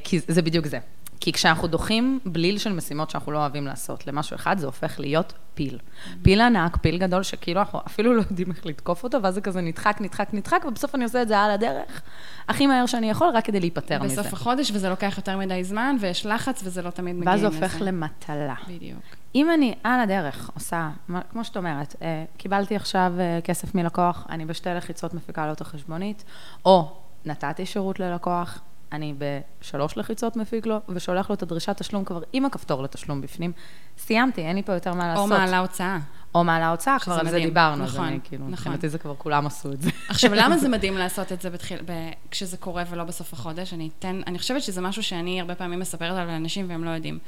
כי 0.05 0.21
זה 0.29 0.43
בדיוק 0.43 0.67
זה. 0.67 0.79
כי 1.21 1.33
כשאנחנו 1.33 1.69
דוחים 1.69 2.19
בליל 2.27 2.59
של 2.59 2.73
משימות 2.73 3.11
שאנחנו 3.11 3.33
לא 3.33 3.39
אוהבים 3.39 3.67
לעשות 3.67 4.07
למשהו 4.07 4.37
אחד, 4.37 4.59
זה 4.59 4.67
הופך 4.67 5.01
להיות 5.01 5.33
פיל. 5.55 5.79
פיל 6.23 6.41
ענק, 6.41 6.77
פיל 6.77 6.99
גדול, 6.99 7.23
שכאילו 7.23 7.61
אנחנו 7.61 7.81
אפילו 7.87 8.15
לא 8.15 8.23
יודעים 8.31 8.51
איך 8.51 8.67
לתקוף 8.67 9.05
אותו, 9.05 9.23
ואז 9.23 9.35
זה 9.35 9.41
כזה 9.41 9.61
נדחק, 9.61 9.97
נדחק, 10.01 10.29
נדחק, 10.33 10.65
ובסוף 10.69 10.95
אני 10.95 11.05
עושה 11.05 11.23
את 11.23 11.29
זה 11.29 11.39
על 11.39 11.51
הדרך, 11.51 12.03
הכי 12.49 12.67
מהר 12.67 12.87
שאני 12.87 13.11
יכול, 13.11 13.29
רק 13.35 13.45
כדי 13.45 13.61
להיפטר 13.61 14.03
מזה. 14.03 14.21
בסוף 14.21 14.33
החודש, 14.33 14.71
וזה 14.75 14.89
לוקח 14.89 15.15
יותר 15.17 15.37
מדי 15.37 15.65
זמן, 15.65 15.97
ויש 16.01 16.27
לחץ, 16.27 16.61
וזה 16.65 16.83
לא 16.83 16.91
תמיד 16.91 17.17
מגיע 17.17 17.35
לזה. 17.35 17.47
ואז 17.47 17.55
זה 17.55 17.65
הופך 17.65 17.77
למטלה. 17.81 18.55
בדיוק. 18.69 19.03
אם 19.35 19.51
אני 19.51 19.75
על 19.85 20.01
הדרך 20.01 20.51
עושה, 20.55 20.91
כמו 21.33 21.45
שאת 21.45 21.57
אומרת, 21.57 21.97
אה, 22.03 22.25
קיבלתי 22.37 22.77
עכשיו 22.77 23.13
אה, 23.19 23.39
כסף 23.45 23.75
מלקוח, 23.75 24.27
אני 24.31 24.47
בשתי 24.47 24.71
לחיצות 24.71 25.15
מפיקה 25.15 25.47
לו 25.47 25.53
את 25.53 25.61
החשבונית, 25.61 26.25
או 26.65 26.93
נתתי 27.25 27.67
שירות 27.67 28.01
ללקוח, 28.01 28.61
אני 28.93 29.15
בשלוש 29.19 29.97
לחיצות 29.97 30.37
מפיק 30.37 30.67
לו, 30.67 30.79
ושולח 30.89 31.31
לו 31.31 31.35
את 31.35 31.43
הדרישת 31.43 31.77
תשלום 31.77 32.05
כבר 32.05 32.21
עם 32.33 32.45
הכפתור 32.45 32.83
לתשלום 32.83 33.21
בפנים. 33.21 33.53
סיימתי, 33.99 34.41
אין 34.41 34.57
לי 34.57 34.63
פה 34.63 34.73
יותר 34.73 34.95
מה 34.95 35.09
לעשות. 35.09 35.33
או 35.33 35.39
מעלה 35.39 35.59
הוצאה. 35.59 35.99
או 36.35 36.45
מעלה 36.45 36.71
הוצאה, 36.71 36.99
כבר 36.99 37.15
על 37.15 37.31
זה 37.31 37.39
דיברנו. 37.39 37.85
נכון, 37.85 38.05
אני, 38.05 38.19
כאילו, 38.25 38.43
נכון. 38.43 38.53
מבחינתי 38.53 38.89
זה 38.89 38.99
כבר 38.99 39.15
כולם 39.19 39.47
עשו 39.47 39.73
את 39.73 39.83
זה. 39.83 39.91
עכשיו, 40.09 40.35
למה 40.35 40.59
זה 40.59 40.69
מדהים 40.75 40.97
לעשות 40.97 41.33
את 41.33 41.41
זה 41.41 41.51
בתחיל, 41.51 41.79
ב, 41.85 41.93
כשזה 42.31 42.57
קורה 42.57 42.85
ולא 42.91 43.05
בסוף 43.05 43.33
החודש? 43.33 43.75
אני 43.75 43.91
אתן, 43.99 44.21
אני 44.27 44.39
חושבת 44.39 44.63
שזה 44.63 44.81
משהו 44.81 45.03
שאני 45.03 45.41
הרבה 45.41 45.55
פעמים 45.55 45.79
מספרת 45.79 46.19
על 46.19 46.29
אנשים 46.29 46.69
והם 46.69 46.85
לא 46.85 46.91
יודעים. 46.91 47.19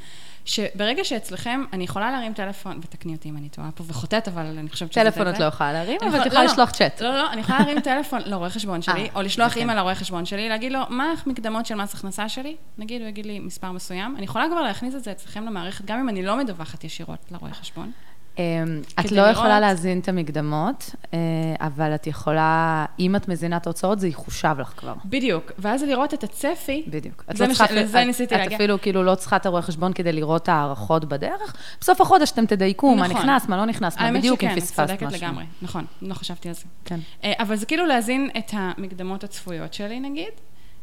שברגע 0.45 1.05
שאצלכם, 1.05 1.65
אני 1.73 1.85
יכולה 1.85 2.11
להרים 2.11 2.35
טלפון, 2.35 2.81
ותקני 2.83 3.13
אותי 3.13 3.29
אם 3.29 3.37
אני 3.37 3.49
טועה 3.49 3.71
פה 3.75 3.85
וחוטאת, 3.87 4.29
אבל 4.29 4.43
אני 4.59 4.71
חושבת 4.71 4.93
שזה... 4.93 5.05
טלפון 5.05 5.29
את 5.29 5.39
לא 5.39 5.45
יכולה 5.45 5.73
להרים, 5.73 5.99
אבל 6.03 6.21
את 6.21 6.27
יכולה 6.27 6.45
לא, 6.45 6.51
לשלוח 6.51 6.71
צ'אט. 6.71 7.01
לא, 7.01 7.15
לא, 7.15 7.33
אני 7.33 7.41
יכולה 7.41 7.59
להרים 7.59 7.81
טלפון 7.81 8.21
לרואה 8.27 8.51
חשבון 8.51 8.83
שלי, 8.83 9.03
אה, 9.03 9.09
או 9.15 9.23
לשלוח 9.23 9.57
אימייל 9.57 9.79
לרואה 9.79 9.95
חשבון 9.95 10.27
שלי, 10.27 10.49
להגיד 10.49 10.73
לו, 10.73 10.81
מה 10.89 11.15
המקדמות 11.27 11.67
של 11.67 11.75
מס 11.75 11.95
הכנסה 11.95 12.29
שלי? 12.29 12.57
נגיד, 12.79 13.01
הוא 13.01 13.09
יגיד 13.09 13.27
לי 13.27 13.39
מספר 13.39 13.73
מסוים. 13.73 14.17
אני 14.17 14.25
יכולה 14.25 14.47
כבר 14.51 14.63
להכניס 14.63 14.95
את 14.95 15.05
זה 15.05 15.13
אצלכם 15.13 15.45
למערכת, 15.45 15.85
גם 15.85 15.99
אם 15.99 16.09
אני 16.09 16.23
לא 16.23 16.37
מדווחת 16.37 16.85
ישירות 16.85 17.19
לרואה 17.31 17.53
חשבון. 17.53 17.93
אמ, 18.39 18.81
את 19.01 19.13
לא 19.13 19.23
יכולה 19.23 19.61
להזין 19.61 19.99
את 19.99 20.09
המקדמות, 20.09 20.95
אה, 21.15 21.19
אבל 21.61 21.95
את 21.95 22.07
יכולה, 22.07 22.87
אם 22.99 23.17
את 23.17 23.29
מזינה 23.29 23.57
את 23.57 23.67
ההוצאות, 23.67 24.01
זה 24.01 24.09
יחושב 24.09 24.57
לך 24.61 24.73
כבר. 24.77 24.95
בדיוק, 25.05 25.53
ואז 25.59 25.83
לראות 25.83 26.15
את 26.15 26.25
הצפי. 26.25 26.85
בדיוק. 26.87 27.25
זה 27.33 27.47
לא 27.47 27.55
צריכה, 27.55 27.75
לזה 27.75 28.05
ניסיתי 28.05 28.35
להגיע. 28.35 28.49
את 28.49 28.61
אפילו 28.61 28.81
כאילו 28.81 29.03
לא 29.03 29.15
צריכה 29.15 29.37
את 29.37 29.47
הרואה 29.47 29.63
חשבון 29.63 29.93
כדי 29.93 30.13
לראות 30.13 30.43
את 30.43 30.49
ההערכות 30.49 31.05
בדרך. 31.05 31.57
בסוף 31.81 32.01
החודש 32.01 32.31
אתם 32.31 32.47
תדייקו 32.47 32.95
מה 32.97 33.09
נכון. 33.09 33.17
נכנס, 33.17 33.49
מה 33.49 33.57
לא 33.57 33.65
נכנס, 33.65 33.99
מה 33.99 34.13
בדיוק 34.13 34.45
אם 34.45 34.57
פספסת 34.57 34.81
משהו. 34.81 34.91
האמת 34.91 35.01
שכן, 35.01 35.09
צודקת 35.09 35.23
לגמרי, 35.23 35.45
נכון, 35.63 35.85
לא 36.03 36.15
חשבתי 36.15 36.49
על 36.49 36.55
זה. 36.55 36.65
כן. 36.85 37.01
אה, 37.25 37.33
אבל 37.39 37.57
זה 37.57 37.67
כאילו 37.67 37.87
להזין 37.87 38.31
את 38.39 38.51
המקדמות 38.53 39.25
הצפויות 39.25 39.75
שלי, 39.75 40.01
נגיד. 40.01 40.33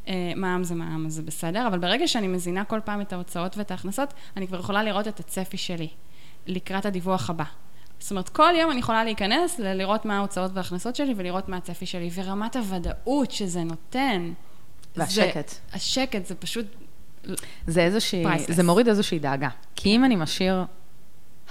אה, 0.07 0.31
מע"מ 0.35 0.63
זה 0.63 0.75
מע"מ, 0.75 1.05
אז 1.05 1.13
זה 1.13 1.21
בסדר, 1.21 1.67
אבל 1.67 1.79
ברגע 1.79 2.07
שאני 2.07 2.27
מזינה 2.27 2.63
כל 2.63 2.79
פעם 2.83 3.01
את 3.01 3.13
ההוצאות 3.13 3.57
ואת 3.57 3.71
ההכנסות, 3.71 4.13
אני 4.37 4.47
כבר 4.47 4.59
יכולה 4.59 4.83
לראות 4.83 5.07
את 5.07 5.19
הצפי 5.19 5.57
שלי. 5.57 5.87
לקראת 6.47 6.85
הדיווח 6.85 7.29
הבא. 7.29 7.43
זאת 7.99 8.11
אומרת, 8.11 8.29
כל 8.29 8.53
יום 8.61 8.71
אני 8.71 8.79
יכולה 8.79 9.03
להיכנס, 9.03 9.59
לראות 9.59 10.05
מה 10.05 10.17
ההוצאות 10.17 10.51
וההכנסות 10.53 10.95
שלי 10.95 11.13
ולראות 11.17 11.49
מה 11.49 11.57
הצפי 11.57 11.85
שלי, 11.85 12.09
ורמת 12.13 12.55
הוודאות 12.55 13.31
שזה 13.31 13.63
נותן. 13.63 14.33
והשקט. 14.95 15.49
זה, 15.49 15.55
השקט 15.73 16.25
זה 16.25 16.35
פשוט... 16.35 16.65
זה 17.67 17.81
איזושהי, 17.81 18.23
פרייסלס. 18.23 18.55
זה 18.55 18.63
מוריד 18.63 18.87
איזושהי 18.87 19.19
דאגה. 19.19 19.49
כי 19.75 19.95
אם 19.95 20.05
אני 20.05 20.15
משאיר 20.15 20.65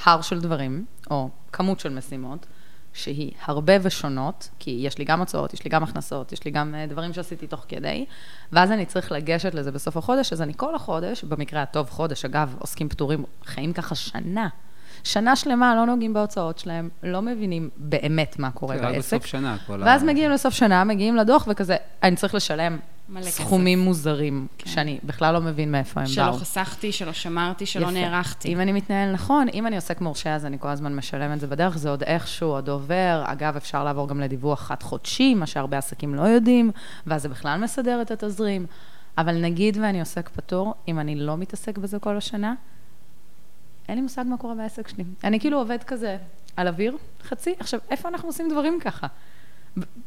הר 0.05 0.23
של 0.23 0.41
דברים, 0.41 0.85
או 1.11 1.29
כמות 1.53 1.81
של 1.81 1.88
משימות, 1.88 2.47
שהיא 2.93 3.33
הרבה 3.45 3.73
ושונות, 3.83 4.49
כי 4.59 4.71
יש 4.71 4.99
לי 4.99 5.05
גם 5.05 5.21
הוצאות, 5.21 5.55
יש 5.55 5.65
לי 5.65 5.71
גם 5.71 5.83
הכנסות, 5.83 6.33
יש 6.33 6.45
לי 6.45 6.50
גם 6.50 6.75
אה, 6.75 6.87
דברים 6.87 7.12
שעשיתי 7.12 7.47
תוך 7.47 7.65
כדי, 7.69 8.07
ואז 8.53 8.73
אני 8.73 8.87
צריך 8.87 9.12
לגשת 9.12 9.55
לזה 9.55 9.73
בסוף 9.73 9.97
החודש, 9.97 10.33
אז 10.33 10.43
אני 10.43 10.53
כל 10.57 10.75
החודש, 10.75 11.25
במקרה 11.25 11.62
הטוב 11.62 11.91
חודש, 11.91 12.25
אגב, 12.25 12.57
עוסקים 12.59 12.88
פטורים, 12.88 13.25
חיים 13.45 13.73
ככה 13.73 13.95
שנה. 13.95 14.49
שנה 15.07 15.37
שלמה 15.37 15.75
לא 15.75 15.87
נוגעים 15.87 16.13
בהוצאות 16.13 16.59
שלהם, 16.59 16.89
לא 17.03 17.23
מבינים 17.23 17.71
באמת 17.77 18.39
מה 18.39 18.51
קורה 18.51 18.77
בעסק. 18.77 18.89
רק 18.89 18.99
בסוף 18.99 19.27
שנה. 19.27 19.57
כל 19.67 19.83
ואז 19.85 20.03
ה... 20.03 20.07
מגיעים 20.07 20.31
לסוף 20.31 20.55
שנה, 20.55 20.85
מגיעים 20.85 21.17
לדוח 21.17 21.49
וכזה, 21.51 21.77
אני 22.03 22.17
צריך 22.17 22.35
לשלם 22.35 22.79
סכומים 23.21 23.79
כסף. 23.79 23.87
מוזרים, 23.87 24.47
כן. 24.59 24.71
שאני 24.71 24.99
בכלל 25.05 25.35
לא 25.35 25.41
מבין 25.41 25.73
מאיפה 25.73 26.01
הם 26.01 26.07
שלא 26.07 26.25
באו. 26.25 26.33
שלא 26.33 26.41
חסכתי, 26.41 26.93
שלא 26.93 27.13
שמרתי, 27.13 27.67
שלא 27.67 27.83
יפה. 27.83 27.91
נערכתי. 27.93 28.53
אם 28.53 28.61
אני 28.61 28.73
מתנהל 28.73 29.13
נכון, 29.13 29.47
אם 29.55 29.67
אני 29.67 29.77
עוסק 29.77 30.01
מורשה, 30.01 30.35
אז 30.35 30.47
אני 30.47 30.57
כל 30.61 30.69
הזמן 30.69 30.97
משלם 30.97 31.33
את 31.33 31.41
זה 31.41 31.47
בדרך, 31.47 31.79
זה 31.79 31.91
עוד 31.91 32.03
איכשהו 32.03 32.49
עוד 32.49 32.69
עובר. 32.69 33.23
אגב, 33.27 33.57
אפשר 33.57 33.85
לעבור 33.85 34.09
גם 34.09 34.21
לדיווח 34.21 34.61
חד-חודשי, 34.61 35.35
מה 35.35 35.47
שהרבה 35.47 35.79
עסקים 35.79 36.15
לא 36.15 36.23
יודעים, 36.23 36.71
ואז 37.07 37.23
זה 37.23 37.29
בכלל 37.29 37.61
מסדר 37.61 38.03
את 38.03 38.11
התזרים. 38.11 38.67
אבל 39.19 39.41
נגיד 39.41 39.77
ואני 39.81 40.01
עוסק 40.01 40.29
פטור, 40.29 40.75
אם 40.89 40.99
אני 40.99 41.17
לא 41.17 41.37
מתעסק 41.37 41.79
בזה 41.79 41.99
כל 41.99 42.17
השנה, 42.17 42.55
אין 43.88 43.97
לי 43.97 44.02
מושג 44.02 44.25
מה 44.26 44.37
קורה 44.37 44.55
בעסק 44.55 44.88
שלי. 44.88 45.05
אני 45.25 45.40
כאילו 45.40 45.59
עובד 45.59 45.83
כזה 45.83 46.16
על 46.57 46.69
אוויר, 46.69 46.97
חצי. 47.23 47.55
עכשיו, 47.59 47.81
איפה 47.90 48.09
אנחנו 48.09 48.28
עושים 48.28 48.50
דברים 48.50 48.78
ככה? 48.81 49.07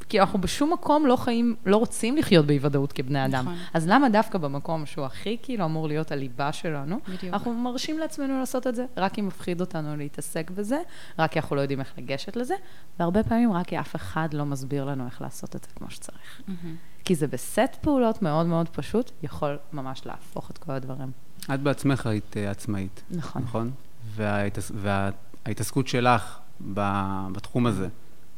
כי 0.10 0.20
אנחנו 0.20 0.42
בשום 0.42 0.74
מקום 0.74 1.06
לא 1.06 1.16
חיים, 1.16 1.56
לא 1.66 1.78
רוצים 1.78 2.18
לחיות 2.18 2.46
באי-ודאות 2.46 2.94
כבני 2.94 3.26
אדם. 3.26 3.44
נכון. 3.44 3.56
אז 3.74 3.88
למה 3.88 4.10
דווקא 4.10 4.38
במקום 4.38 4.86
שהוא 4.86 5.06
הכי 5.06 5.38
כאילו 5.44 5.66
אמור 5.66 5.88
להיות 5.88 6.12
הליבה 6.12 6.54
שלנו, 6.54 7.00
בדיוק. 7.08 7.34
אנחנו 7.34 7.54
מרשים 7.54 8.00
לעצמנו 8.00 8.40
לעשות 8.40 8.68
את 8.68 8.76
זה, 8.76 8.86
רק 8.98 9.20
אם 9.20 9.28
מפחיד 9.28 9.62
אותנו 9.62 9.96
להתעסק 9.96 10.52
בזה, 10.52 10.82
רק 11.20 11.32
כי 11.32 11.40
אנחנו 11.40 11.56
לא 11.56 11.62
יודעים 11.62 11.80
איך 11.80 11.94
לגשת 11.98 12.36
לזה, 12.36 12.56
והרבה 13.00 13.24
פעמים 13.24 13.54
רק 13.54 13.68
כי 13.68 13.80
אף 13.80 13.96
אחד 13.96 14.34
לא 14.34 14.46
מסביר 14.46 14.86
לנו 14.86 15.06
איך 15.06 15.22
לעשות 15.22 15.56
את 15.56 15.64
זה 15.64 15.70
כמו 15.76 15.90
שצריך. 15.90 16.42
Mm-hmm. 16.48 17.04
כי 17.06 17.16
זה 17.16 17.28
בסט 17.28 17.78
פעולות 17.82 18.22
מאוד 18.22 18.46
מאוד 18.46 18.70
פשוט, 18.70 19.12
יכול 19.24 19.60
ממש 19.74 20.06
להפוך 20.06 20.52
את 20.52 20.58
כל 20.58 20.72
הדברים. 20.72 21.12
את 21.54 21.60
בעצמך 21.60 22.06
היית 22.06 22.34
uh, 22.34 22.52
עצמאית. 22.52 23.02
נכון. 23.12 23.42
נכון? 23.42 23.72
וההתעס... 24.16 24.72
וההתעסקות 24.76 25.88
שלך 25.88 26.38
בתחום 27.32 27.66
הזה, 27.66 27.88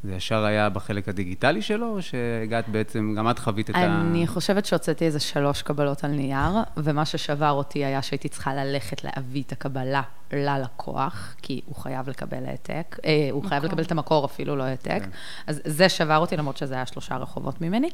זה 0.04 0.14
ישר 0.14 0.44
היה 0.44 0.68
בחלק 0.68 1.08
הדיגיטלי 1.08 1.62
שלו, 1.62 1.86
או 1.86 2.02
שהגעת 2.02 2.68
בעצם, 2.68 3.14
גם 3.18 3.30
את 3.30 3.38
חווית 3.38 3.70
את 3.70 3.74
אני 3.74 3.84
ה... 3.84 4.00
אני 4.00 4.26
חושבת 4.26 4.66
שהוצאתי 4.66 5.04
איזה 5.04 5.20
שלוש 5.20 5.62
קבלות 5.62 6.04
על 6.04 6.10
נייר, 6.10 6.52
ומה 6.76 7.04
ששבר 7.04 7.50
אותי 7.50 7.84
היה 7.84 8.02
שהייתי 8.02 8.28
צריכה 8.28 8.54
ללכת 8.54 9.04
להביא 9.04 9.42
את 9.46 9.52
הקבלה 9.52 10.02
ללקוח, 10.32 11.34
כי 11.42 11.60
הוא 11.66 11.76
חייב 11.76 12.08
לקבל 12.08 12.46
העתק, 12.46 12.98
אה, 13.04 13.28
הוא 13.30 13.44
חייב 13.44 13.64
לקבל 13.64 13.82
את 13.82 13.92
המקור 13.92 14.24
אפילו, 14.24 14.56
לא 14.56 14.62
העתק. 14.62 15.02
כן. 15.02 15.10
אז 15.46 15.60
זה 15.64 15.88
שבר 15.88 16.16
אותי, 16.16 16.36
למרות 16.36 16.56
שזה 16.56 16.74
היה 16.74 16.86
שלושה 16.86 17.16
רחובות 17.16 17.60
ממני. 17.60 17.90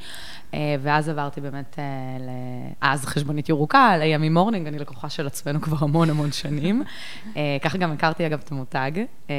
אה, 0.54 0.76
ואז 0.83 1.09
עברתי 1.09 1.40
באמת, 1.40 1.78
אה, 1.78 1.85
ל... 2.21 2.28
אז 2.80 3.04
חשבונית 3.04 3.49
ירוקה, 3.49 3.97
לימים 3.99 4.29
מורנינג, 4.28 4.66
אני 4.66 4.78
לקוחה 4.78 5.09
של 5.09 5.26
עצמנו 5.26 5.61
כבר 5.61 5.76
המון 5.80 6.11
המון 6.11 6.33
שנים. 6.33 6.83
אה, 7.37 7.57
ככה 7.62 7.78
גם 7.78 7.92
הכרתי 7.92 8.26
אגב 8.26 8.40
את 8.45 8.52
המותג, 8.52 8.90
אה, 9.30 9.35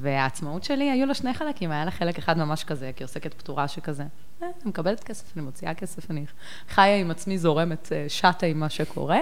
והעצמאות 0.00 0.64
שלי, 0.64 0.90
היו 0.90 1.06
לה 1.06 1.14
שני 1.14 1.34
חלקים, 1.34 1.70
היה 1.70 1.84
לה 1.84 1.90
חלק 1.90 2.18
אחד 2.18 2.38
ממש 2.38 2.64
כזה, 2.64 2.90
כעוסקת 2.96 3.34
פטורה 3.34 3.68
שכזה. 3.68 4.04
אה, 4.42 4.48
אני 4.62 4.68
מקבלת 4.70 5.04
כסף, 5.04 5.36
אני 5.36 5.44
מוציאה 5.44 5.74
כסף, 5.74 6.10
אני 6.10 6.24
חיה 6.68 6.96
עם 6.96 7.10
עצמי, 7.10 7.38
זורמת, 7.38 7.92
אה, 7.92 8.04
שטה 8.08 8.46
עם 8.46 8.60
מה 8.60 8.68
שקורה, 8.68 9.18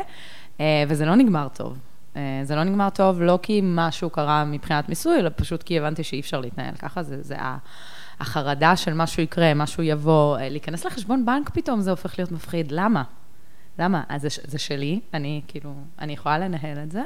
אה, 0.61 0.85
וזה 0.89 1.05
לא 1.05 1.15
נגמר 1.15 1.49
טוב. 1.55 1.79
אה, 2.17 2.41
זה 2.45 2.55
לא 2.55 2.65
נגמר 2.65 2.91
טוב, 2.91 3.23
לא 3.23 3.39
כי 3.43 3.61
משהו 3.65 4.11
קרה 4.11 4.45
מבחינת 4.45 4.89
מיסוי, 4.89 5.19
אלא 5.19 5.31
פשוט 5.37 5.63
כי 5.63 5.79
הבנתי 5.79 6.05
שאי 6.05 6.21
אפשר 6.21 6.41
להתנהל 6.41 6.75
ככה, 6.75 7.03
זה, 7.03 7.23
זה 7.23 7.37
החרדה 8.21 8.77
של 8.77 8.95
משהו 8.95 9.23
יקרה, 9.23 9.55
משהו 9.55 9.83
יבוא, 9.83 10.39
אה, 10.39 10.49
להיכנס 10.49 10.87
לחשבון 10.87 11.27
בנק 11.27 11.51
פתאום 11.51 11.81
זה 11.81 11.91
הופך 11.91 12.19
להיות 12.19 12.33
מפחיד, 12.33 12.73
למה? 12.73 13.03
למה? 13.79 14.03
אז 14.09 14.23
זה, 14.23 14.29
זה 14.45 14.59
שלי, 14.59 15.01
אני 15.15 15.41
כאילו, 15.49 15.75
אני 15.99 16.13
יכולה 16.13 16.39
לנהל 16.39 16.79
את 16.83 16.91
זה. 16.91 17.03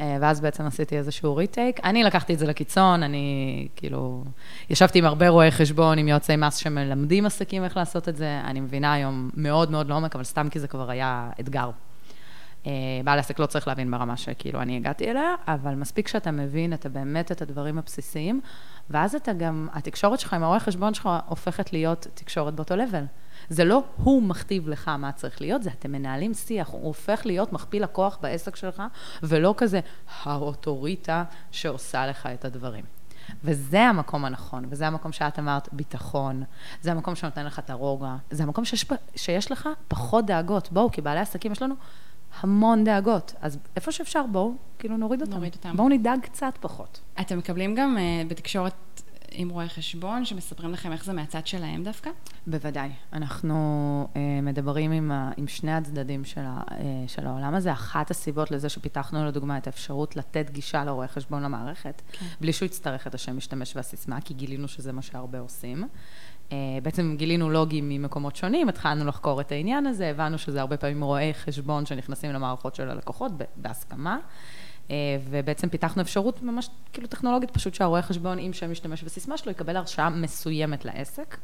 אה, 0.00 0.16
ואז 0.20 0.40
בעצם 0.40 0.66
עשיתי 0.66 0.96
איזשהו 0.96 1.36
ריטייק. 1.36 1.80
אני 1.84 2.04
לקחתי 2.04 2.34
את 2.34 2.38
זה 2.38 2.46
לקיצון, 2.46 3.02
אני 3.02 3.68
כאילו, 3.76 4.24
ישבתי 4.70 4.98
עם 4.98 5.04
הרבה 5.04 5.28
רואי 5.28 5.50
חשבון, 5.50 5.98
עם 5.98 6.08
יועצי 6.08 6.36
מס 6.36 6.56
שמלמדים 6.56 7.26
עסקים 7.26 7.64
איך 7.64 7.76
לעשות 7.76 8.08
את 8.08 8.16
זה. 8.16 8.40
אני 8.44 8.60
מבינה 8.60 8.92
היום 8.92 9.30
מאוד 9.34 9.70
מאוד 9.70 9.88
לעומק, 9.88 10.14
אבל 10.14 10.24
סתם 10.24 10.48
כי 10.50 10.60
זה 10.60 10.68
כבר 10.68 10.90
היה 10.90 11.30
אתגר. 11.40 11.70
אה, 12.66 12.72
בעל 13.04 13.18
עסק 13.18 13.38
לא 13.38 13.46
צריך 13.46 13.68
להבין 13.68 13.90
ברמה 13.90 14.16
שכאילו 14.16 14.62
אני 14.62 14.76
הגעתי 14.76 15.10
אליה, 15.10 15.34
אבל 15.48 15.74
מספיק 15.74 16.08
שאתה 16.08 16.30
מבין 16.30 16.72
את 16.72 16.86
באמת 16.86 17.32
את 17.32 17.42
הדברים 17.42 17.78
הבסיסיים, 17.78 18.40
ואז 18.90 19.14
אתה 19.14 19.32
גם, 19.32 19.68
התקשורת 19.72 20.20
שלך 20.20 20.34
עם 20.34 20.42
הרואה 20.42 20.60
חשבון 20.60 20.94
שלך 20.94 21.08
הופכת 21.26 21.72
להיות 21.72 22.06
תקשורת 22.14 22.54
באותו 22.54 22.76
לבל. 22.76 23.04
זה 23.48 23.64
לא 23.64 23.82
הוא 23.96 24.22
מכתיב 24.22 24.68
לך 24.68 24.88
מה 24.88 25.12
צריך 25.12 25.40
להיות, 25.40 25.62
זה 25.62 25.70
אתם 25.70 25.92
מנהלים 25.92 26.34
שיח, 26.34 26.68
הוא 26.68 26.86
הופך 26.86 27.22
להיות 27.24 27.52
מכפיל 27.52 27.84
הכוח 27.84 28.18
בעסק 28.22 28.56
שלך, 28.56 28.82
ולא 29.22 29.54
כזה 29.56 29.80
האוטוריטה 30.22 31.24
שעושה 31.50 32.06
לך 32.06 32.26
את 32.34 32.44
הדברים. 32.44 32.84
וזה 33.44 33.80
המקום 33.80 34.24
הנכון, 34.24 34.64
וזה 34.68 34.86
המקום 34.86 35.12
שאת 35.12 35.38
אמרת, 35.38 35.68
ביטחון, 35.72 36.42
זה 36.80 36.92
המקום 36.92 37.14
שנותן 37.14 37.46
לך 37.46 37.58
את 37.58 37.70
הרוגע, 37.70 38.14
זה 38.30 38.42
המקום 38.42 38.64
שיש, 38.64 38.84
שיש 39.16 39.52
לך 39.52 39.68
פחות 39.88 40.26
דאגות. 40.26 40.72
בואו, 40.72 40.90
כבעלי 40.92 41.20
עסקים 41.20 41.52
יש 41.52 41.62
לנו 41.62 41.74
המון 42.40 42.84
דאגות. 42.84 43.34
אז 43.40 43.58
איפה 43.76 43.92
שאפשר, 43.92 44.24
בואו, 44.32 44.54
כאילו 44.78 44.96
נוריד 44.96 45.20
אותם. 45.20 45.32
נוריד 45.32 45.54
אותם. 45.54 45.76
בואו 45.76 45.88
נדאג 45.88 46.20
קצת 46.20 46.52
פחות. 46.60 47.00
אתם 47.20 47.38
מקבלים 47.38 47.74
גם 47.74 47.96
uh, 47.96 48.30
בתקשורת 48.30 49.02
עם 49.34 49.48
רואי 49.48 49.68
חשבון, 49.68 50.24
שמספרים 50.24 50.72
לכם 50.72 50.92
איך 50.92 51.04
זה 51.04 51.12
מהצד 51.12 51.46
שלהם 51.46 51.84
דווקא? 51.84 52.10
בוודאי. 52.46 52.90
אנחנו 53.12 54.08
uh, 54.12 54.16
מדברים 54.42 54.92
עם, 54.92 55.12
ה, 55.12 55.30
עם 55.36 55.48
שני 55.48 55.72
הצדדים 55.72 56.24
של, 56.24 56.40
ה, 56.44 56.60
uh, 56.68 56.72
של 57.06 57.26
העולם 57.26 57.54
הזה. 57.54 57.72
אחת 57.72 58.10
הסיבות 58.10 58.50
לזה 58.50 58.68
שפיתחנו 58.68 59.24
לדוגמה 59.26 59.58
את 59.58 59.66
האפשרות 59.66 60.16
לתת 60.16 60.50
גישה 60.50 60.84
לרואי 60.84 61.08
חשבון 61.08 61.42
למערכת, 61.42 62.02
כן. 62.12 62.26
בלי 62.40 62.52
שהוא 62.52 62.66
יצטרך 62.66 63.06
את 63.06 63.14
השם 63.14 63.36
משתמש 63.36 63.76
והסיסמה, 63.76 64.20
כי 64.20 64.34
גילינו 64.34 64.68
שזה 64.68 64.92
מה 64.92 65.02
שהרבה 65.02 65.38
עושים. 65.38 65.84
Uh, 66.52 66.54
בעצם 66.82 67.14
גילינו 67.18 67.50
לוגים 67.50 67.88
ממקומות 67.88 68.36
שונים, 68.36 68.68
התחלנו 68.68 69.06
לחקור 69.06 69.40
את 69.40 69.52
העניין 69.52 69.86
הזה, 69.86 70.08
הבנו 70.08 70.38
שזה 70.38 70.60
הרבה 70.60 70.76
פעמים 70.76 71.04
רואי 71.04 71.34
חשבון 71.34 71.86
שנכנסים 71.86 72.32
למערכות 72.32 72.74
של 72.74 72.90
הלקוחות 72.90 73.32
בהסכמה. 73.56 74.18
אה, 74.90 74.96
ובעצם 75.30 75.68
פיתחנו 75.68 76.02
אפשרות 76.02 76.42
ממש 76.42 76.68
כאילו 76.92 77.08
טכנולוגית, 77.08 77.50
פשוט 77.50 77.74
שהרואה 77.74 78.02
חשבון 78.02 78.38
עם 78.38 78.52
שם 78.52 78.70
משתמש 78.70 79.04
וסיסמה 79.04 79.36
שלו 79.36 79.52
יקבל 79.52 79.76
הרשאה 79.76 80.10
מסוימת 80.10 80.84
לעסק. 80.84 81.36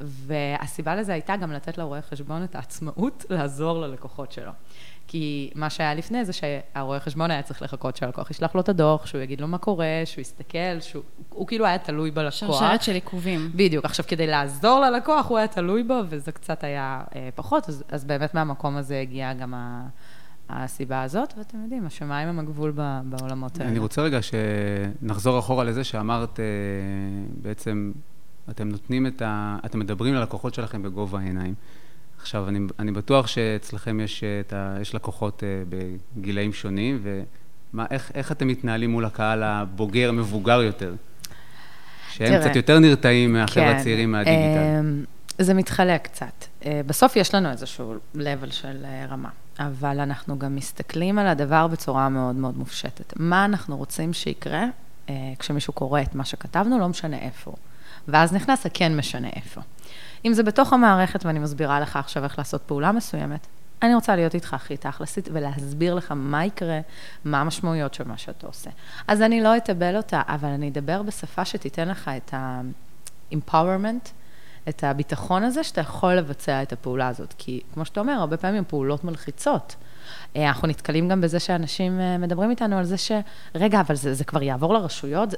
והסיבה 0.00 0.94
לזה 0.94 1.12
הייתה 1.12 1.36
גם 1.36 1.52
לתת 1.52 1.78
לרואה 1.78 2.02
חשבון 2.02 2.44
את 2.44 2.54
העצמאות 2.54 3.24
לעזור 3.30 3.80
ללקוחות 3.80 4.32
שלו. 4.32 4.52
כי 5.06 5.50
מה 5.54 5.70
שהיה 5.70 5.94
לפני 5.94 6.24
זה 6.24 6.32
שהרואה 6.32 7.00
חשבון 7.00 7.30
היה 7.30 7.42
צריך 7.42 7.62
לחכות 7.62 7.96
שהלקוח 7.96 8.30
ישלח 8.30 8.54
לו 8.54 8.60
את 8.60 8.68
הדוח, 8.68 9.06
שהוא 9.06 9.20
יגיד 9.20 9.40
לו 9.40 9.48
מה 9.48 9.58
קורה, 9.58 10.02
שהוא 10.04 10.22
יסתכל, 10.22 10.80
שהוא 10.80 11.02
הוא 11.28 11.46
כאילו 11.46 11.66
היה 11.66 11.78
תלוי 11.78 12.10
בלקוח. 12.10 12.32
שרשרת 12.32 12.82
של 12.82 12.92
עיכובים. 12.92 13.50
בדיוק. 13.54 13.84
עכשיו, 13.84 14.04
כדי 14.08 14.26
לעזור 14.26 14.80
ללקוח, 14.80 15.26
הוא 15.28 15.38
היה 15.38 15.48
תלוי 15.48 15.82
בו, 15.82 16.00
וזה 16.08 16.32
קצת 16.32 16.64
היה 16.64 17.02
אה, 17.14 17.28
פחות, 17.34 17.68
אז, 17.68 17.84
אז 17.88 18.04
באמת 18.04 18.34
מהמקום 18.34 18.76
הזה 18.76 19.00
הגיעה 19.00 19.34
גם 19.34 19.54
ה... 19.54 19.88
הסיבה 20.48 21.02
הזאת, 21.02 21.34
ואתם 21.38 21.62
יודעים, 21.62 21.86
השמיים 21.86 22.28
הם 22.28 22.38
הגבול 22.38 22.72
בעולמות 23.04 23.60
האלה. 23.60 23.70
אני 23.70 23.78
רוצה 23.78 24.02
רגע 24.02 24.18
שנחזור 24.22 25.38
אחורה 25.38 25.64
לזה 25.64 25.84
שאמרת, 25.84 26.40
אה, 26.40 26.44
בעצם, 27.42 27.92
אתם 28.50 28.68
נותנים 28.68 29.06
את 29.06 29.22
ה... 29.22 29.56
אתם 29.66 29.78
מדברים 29.78 30.14
ללקוחות 30.14 30.54
שלכם 30.54 30.82
בגובה 30.82 31.18
העיניים. 31.18 31.54
עכשיו, 32.20 32.48
אני, 32.48 32.58
אני 32.78 32.92
בטוח 32.92 33.26
שאצלכם 33.26 34.00
יש, 34.00 34.24
את 34.40 34.52
ה, 34.52 34.76
יש 34.80 34.94
לקוחות 34.94 35.42
אה, 35.44 35.62
בגילאים 35.68 36.52
שונים, 36.52 37.02
ואיך 37.74 38.32
אתם 38.32 38.48
מתנהלים 38.48 38.90
מול 38.90 39.04
הקהל 39.04 39.42
הבוגר, 39.42 40.12
מבוגר 40.12 40.62
יותר? 40.62 40.94
שהם 42.10 42.28
תראה, 42.28 42.40
קצת 42.40 42.56
יותר 42.56 42.78
נרתעים 42.78 43.32
מהחבר'ה 43.32 43.72
כן, 43.72 43.76
הצעירים 43.76 44.12
מהדיגיטל. 44.12 44.78
אמ, 44.80 45.04
זה 45.38 45.54
מתחלק 45.54 46.04
קצת. 46.04 46.44
אה, 46.66 46.80
בסוף 46.86 47.16
יש 47.16 47.34
לנו 47.34 47.50
איזשהו 47.50 47.94
level 48.14 48.50
של 48.50 48.84
אה, 48.84 49.06
רמה, 49.08 49.28
אבל 49.58 50.00
אנחנו 50.00 50.38
גם 50.38 50.56
מסתכלים 50.56 51.18
על 51.18 51.26
הדבר 51.26 51.66
בצורה 51.66 52.08
מאוד 52.08 52.34
מאוד 52.34 52.58
מופשטת. 52.58 53.12
מה 53.16 53.44
אנחנו 53.44 53.76
רוצים 53.76 54.12
שיקרה 54.12 54.64
כשמישהו 55.38 55.72
קורא 55.72 56.00
את 56.00 56.14
מה 56.14 56.24
שכתבנו, 56.24 56.78
לא 56.78 56.88
משנה 56.88 57.18
איפה. 57.18 57.54
ואז 58.08 58.32
נכנס 58.32 58.66
הכן 58.66 58.96
משנה 58.96 59.28
איפה. 59.36 59.60
אם 60.24 60.32
זה 60.32 60.42
בתוך 60.42 60.72
המערכת 60.72 61.26
ואני 61.26 61.38
מסבירה 61.38 61.80
לך 61.80 61.96
עכשיו 61.96 62.24
איך 62.24 62.38
לעשות 62.38 62.62
פעולה 62.66 62.92
מסוימת, 62.92 63.46
אני 63.82 63.94
רוצה 63.94 64.16
להיות 64.16 64.34
איתך 64.34 64.54
הכי 64.54 64.76
תכלסית 64.76 65.28
ולהסביר 65.32 65.94
לך 65.94 66.12
מה 66.16 66.44
יקרה, 66.44 66.80
מה 67.24 67.40
המשמעויות 67.40 67.94
של 67.94 68.04
מה 68.04 68.18
שאתה 68.18 68.46
עושה. 68.46 68.70
אז 69.08 69.22
אני 69.22 69.40
לא 69.40 69.56
אתבל 69.56 69.96
אותה, 69.96 70.22
אבל 70.28 70.48
אני 70.48 70.68
אדבר 70.68 71.02
בשפה 71.02 71.44
שתיתן 71.44 71.88
לך 71.88 72.10
את 72.16 72.34
ה-empowerment, 72.34 74.08
את 74.68 74.84
הביטחון 74.84 75.42
הזה 75.42 75.64
שאתה 75.64 75.80
יכול 75.80 76.14
לבצע 76.14 76.62
את 76.62 76.72
הפעולה 76.72 77.08
הזאת. 77.08 77.34
כי 77.38 77.60
כמו 77.74 77.84
שאתה 77.84 78.00
אומר, 78.00 78.12
הרבה 78.12 78.36
פעמים 78.36 78.64
פעולות 78.68 79.04
מלחיצות. 79.04 79.76
אה, 80.36 80.48
אנחנו 80.48 80.68
נתקלים 80.68 81.08
גם 81.08 81.20
בזה 81.20 81.40
שאנשים 81.40 82.00
אה, 82.00 82.18
מדברים 82.18 82.50
איתנו 82.50 82.78
על 82.78 82.84
זה 82.84 82.98
ש... 82.98 83.12
רגע, 83.54 83.80
אבל 83.80 83.94
זה, 83.94 84.14
זה 84.14 84.24
כבר 84.24 84.42
יעבור 84.42 84.74
לרשויות? 84.74 85.30
זה... 85.30 85.36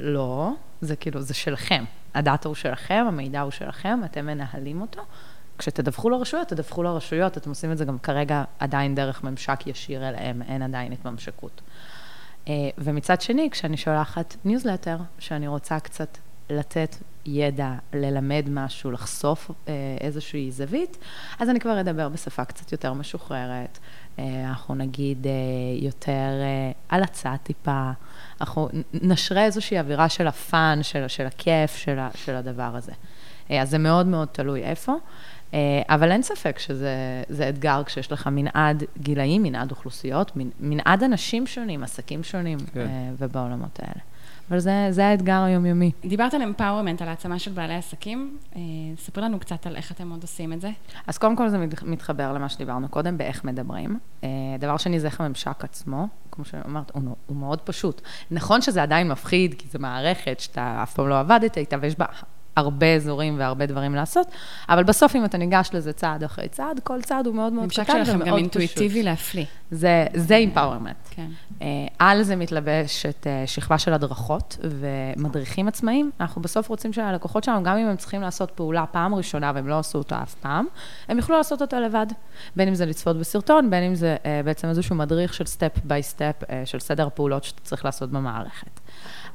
לא, 0.00 0.52
זה 0.82 0.96
כאילו, 0.96 1.20
זה 1.20 1.34
שלכם. 1.34 1.84
הדאטה 2.14 2.48
הוא 2.48 2.54
שלכם, 2.54 3.04
המידע 3.08 3.40
הוא 3.40 3.50
שלכם, 3.50 4.00
אתם 4.04 4.26
מנהלים 4.26 4.80
אותו. 4.80 5.02
כשתדווחו 5.58 6.10
לרשויות, 6.10 6.48
תדווחו 6.48 6.82
לרשויות, 6.82 7.36
אתם 7.36 7.50
עושים 7.50 7.72
את 7.72 7.78
זה 7.78 7.84
גם 7.84 7.98
כרגע 7.98 8.44
עדיין 8.58 8.94
דרך 8.94 9.24
ממשק 9.24 9.66
ישיר 9.66 10.08
אליהם, 10.08 10.42
אין 10.42 10.62
עדיין 10.62 10.92
התממשקות. 10.92 11.60
אה, 12.48 12.54
ומצד 12.78 13.20
שני, 13.20 13.48
כשאני 13.50 13.76
שולחת 13.76 14.36
ניוזלטר, 14.44 14.96
שאני 15.18 15.48
רוצה 15.48 15.80
קצת 15.80 16.18
לתת 16.50 16.96
ידע, 17.26 17.74
ללמד 17.92 18.44
משהו, 18.50 18.90
לחשוף 18.90 19.50
אה, 19.68 19.74
איזושהי 20.00 20.50
זווית, 20.50 20.98
אז 21.38 21.48
אני 21.50 21.60
כבר 21.60 21.80
אדבר 21.80 22.08
בשפה 22.08 22.44
קצת 22.44 22.72
יותר 22.72 22.92
משוחררת. 22.92 23.78
אה, 24.18 24.48
אנחנו 24.48 24.74
נגיד 24.74 25.26
יותר 25.80 26.30
על 26.88 27.02
הצעה 27.02 27.36
טיפה, 27.38 27.90
אנחנו 28.42 28.68
נשרה 28.92 29.44
איזושהי 29.44 29.78
אווירה 29.78 30.08
של 30.08 30.26
הפאן, 30.26 30.78
של, 30.82 31.08
של 31.08 31.26
הכיף, 31.26 31.76
של, 31.76 31.98
של 32.14 32.34
הדבר 32.34 32.70
הזה. 32.74 32.92
אז 33.50 33.70
זה 33.70 33.78
מאוד 33.78 34.06
מאוד 34.06 34.28
תלוי 34.32 34.62
איפה. 34.62 34.94
אה, 35.54 35.58
אבל 35.88 36.12
אין 36.12 36.22
ספק 36.22 36.58
שזה 36.58 37.48
אתגר 37.48 37.82
כשיש 37.86 38.12
לך 38.12 38.28
מנעד 38.32 38.84
גילאים, 38.98 39.42
מנעד 39.42 39.70
אוכלוסיות, 39.70 40.32
מנעד 40.60 41.02
אנשים 41.02 41.46
שונים, 41.46 41.82
עסקים 41.82 42.22
שונים, 42.22 42.58
כן. 42.72 42.80
אה, 42.80 43.10
ובעולמות 43.18 43.80
האלה. 43.82 44.00
אבל 44.52 44.60
זה, 44.60 44.86
זה 44.90 45.06
האתגר 45.06 45.42
היומיומי. 45.42 45.90
דיברת 46.04 46.34
על 46.34 46.42
אמפאורמנט, 46.42 47.02
על 47.02 47.08
העצמה 47.08 47.38
של 47.38 47.52
בעלי 47.52 47.74
עסקים. 47.74 48.38
אה, 48.56 48.60
ספר 48.96 49.20
לנו 49.20 49.40
קצת 49.40 49.66
על 49.66 49.76
איך 49.76 49.92
אתם 49.92 50.10
עוד 50.10 50.22
עושים 50.22 50.52
את 50.52 50.60
זה. 50.60 50.70
אז 51.06 51.18
קודם 51.18 51.36
כל 51.36 51.48
זה 51.48 51.66
מתחבר 51.82 52.32
למה 52.32 52.48
שדיברנו 52.48 52.88
קודם, 52.88 53.18
באיך 53.18 53.44
מדברים. 53.44 53.98
דבר 54.58 54.76
שני 54.76 55.00
זה 55.00 55.06
איך 55.06 55.20
הממשק 55.20 55.64
עצמו, 55.64 56.08
כמו 56.30 56.44
שאמרת, 56.44 56.90
הוא, 56.94 57.02
הוא 57.26 57.36
מאוד 57.36 57.60
פשוט. 57.60 58.02
נכון 58.30 58.62
שזה 58.62 58.82
עדיין 58.82 59.08
מפחיד, 59.08 59.54
כי 59.54 59.68
זו 59.68 59.78
מערכת 59.78 60.40
שאתה 60.40 60.80
אף 60.82 60.94
פעם 60.94 61.08
לא 61.08 61.20
עבדת 61.20 61.58
איתה, 61.58 61.76
ויש 61.80 61.98
בה 61.98 62.06
הרבה 62.56 62.94
אזורים 62.94 63.38
והרבה 63.38 63.66
דברים 63.66 63.94
לעשות, 63.94 64.26
אבל 64.68 64.82
בסוף 64.82 65.16
אם 65.16 65.24
אתה 65.24 65.38
ניגש 65.38 65.70
לזה 65.72 65.92
צעד 65.92 66.24
אחרי 66.24 66.48
צעד, 66.48 66.80
כל 66.80 67.02
צעד 67.02 67.26
הוא 67.26 67.34
מאוד 67.34 67.52
מאוד 67.52 67.72
קטן 67.72 67.82
ומאוד 67.82 67.98
פשוט. 67.98 67.98
ממשק 67.98 68.12
שלכם 68.12 68.30
גם 68.30 68.36
אינטואיטיבי 68.36 69.02
להפליא. 69.02 69.44
זה, 69.70 70.06
זה 70.14 70.36
empowerment. 70.36 70.96
כן. 71.10 71.26
אה, 71.60 71.62
על 71.98 72.22
זה 72.22 72.36
מתלבשת 72.36 73.26
אה, 73.26 73.50
שכבה 73.50 73.78
של 73.78 73.92
הדרכות 73.92 74.58
ומדריכים 74.62 75.68
עצמאיים. 75.68 76.10
אנחנו 76.20 76.42
בסוף 76.42 76.68
רוצים 76.68 76.92
שהלקוחות 76.92 77.44
שלנו, 77.44 77.62
גם 77.62 77.76
אם 77.76 77.86
הם 77.86 77.96
צריכים 77.96 78.22
לעשות 78.22 78.50
פעולה 78.50 78.84
פעם 78.86 79.14
ראשונה 79.14 79.52
והם 79.54 79.68
לא 79.68 79.78
עשו 79.78 79.98
אותה 79.98 80.22
אף 80.22 80.34
פעם, 80.34 80.66
הם 81.08 81.16
יוכלו 81.16 81.36
לעשות 81.36 81.62
אותה 81.62 81.80
לבד. 81.80 82.06
בין 82.56 82.68
אם 82.68 82.74
זה 82.74 82.86
לצפות 82.86 83.16
בסרטון, 83.16 83.70
בין 83.70 83.82
אם 83.82 83.94
זה 83.94 84.16
אה, 84.22 84.26
בעצם 84.44 84.68
איזשהו 84.68 84.96
מדריך 84.96 85.34
של 85.34 85.46
step 85.46 85.78
by 85.84 86.02
step, 86.02 86.34
של 86.64 86.78
סדר 86.78 87.06
הפעולות 87.06 87.44
שאתה 87.44 87.60
צריך 87.60 87.84
לעשות 87.84 88.10
במערכת. 88.10 88.80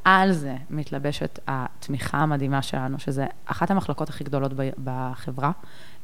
על 0.07 0.31
זה 0.31 0.55
מתלבשת 0.69 1.39
התמיכה 1.47 2.17
המדהימה 2.17 2.61
שלנו, 2.61 2.99
שזה 2.99 3.25
אחת 3.45 3.71
המחלקות 3.71 4.09
הכי 4.09 4.23
גדולות 4.23 4.51
בחברה, 4.83 5.51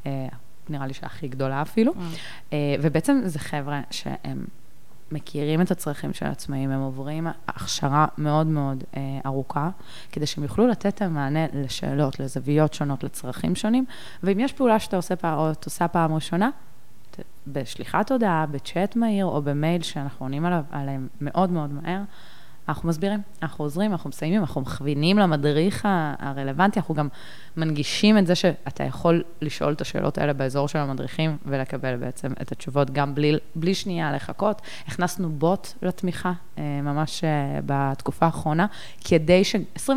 אה, 0.05 0.27
נראה 0.69 0.87
לי 0.87 0.93
שהכי 0.93 1.27
גדולה 1.27 1.61
אפילו, 1.61 1.93
mm. 1.93 2.53
ובעצם 2.81 3.21
זה 3.25 3.39
חבר'ה 3.39 3.81
שהם 3.91 4.45
מכירים 5.11 5.61
את 5.61 5.71
הצרכים 5.71 6.13
של 6.13 6.25
עצמאים, 6.25 6.71
הם 6.71 6.81
עוברים 6.81 7.27
הכשרה 7.47 8.05
מאוד 8.17 8.47
מאוד 8.47 8.83
אה, 8.97 9.01
ארוכה, 9.25 9.69
כדי 10.11 10.25
שהם 10.25 10.43
יוכלו 10.43 10.67
לתת 10.67 10.85
את 10.85 11.01
המענה 11.01 11.45
לשאלות, 11.53 12.19
לזוויות 12.19 12.73
שונות, 12.73 13.03
לצרכים 13.03 13.55
שונים, 13.55 13.85
ואם 14.23 14.39
יש 14.39 14.53
פעולה 14.53 14.79
שאתה 14.79 14.95
עושה 14.95 15.15
פעם, 15.15 15.37
או 15.39 15.51
את 15.51 15.65
עושה 15.65 15.87
פעם 15.87 16.13
ראשונה, 16.13 16.49
בשליחת 17.47 18.11
הודעה, 18.11 18.45
בצ'אט 18.45 18.95
מהיר 18.95 19.25
או 19.25 19.41
במייל 19.41 19.81
שאנחנו 19.81 20.25
עונים 20.25 20.45
עליו, 20.45 20.63
עליהם 20.71 21.07
מאוד 21.21 21.51
מאוד 21.51 21.73
מהר, 21.73 22.01
אנחנו 22.67 22.89
מסבירים, 22.89 23.21
אנחנו 23.41 23.65
עוזרים, 23.65 23.91
אנחנו 23.91 24.09
מסיימים, 24.09 24.41
אנחנו 24.41 24.61
מכווינים 24.61 25.17
למדריך 25.17 25.87
הרלוונטי, 26.19 26.79
אנחנו 26.79 26.95
גם 26.95 27.07
מנגישים 27.57 28.17
את 28.17 28.27
זה 28.27 28.35
שאתה 28.35 28.83
יכול 28.83 29.23
לשאול 29.41 29.73
את 29.73 29.81
השאלות 29.81 30.17
האלה 30.17 30.33
באזור 30.33 30.67
של 30.67 30.79
המדריכים 30.79 31.37
ולקבל 31.45 31.95
בעצם 31.95 32.31
את 32.41 32.51
התשובות 32.51 32.91
גם 32.91 33.15
בלי, 33.15 33.37
בלי 33.55 33.75
שנייה 33.75 34.11
לחכות. 34.11 34.61
הכנסנו 34.87 35.29
בוט 35.29 35.67
לתמיכה 35.81 36.33
אה, 36.57 36.63
ממש 36.83 37.23
אה, 37.23 37.59
בתקופה 37.65 38.25
האחרונה, 38.25 38.67
כדי 39.03 39.43
ש... 39.43 39.55
24-7. 39.75 39.89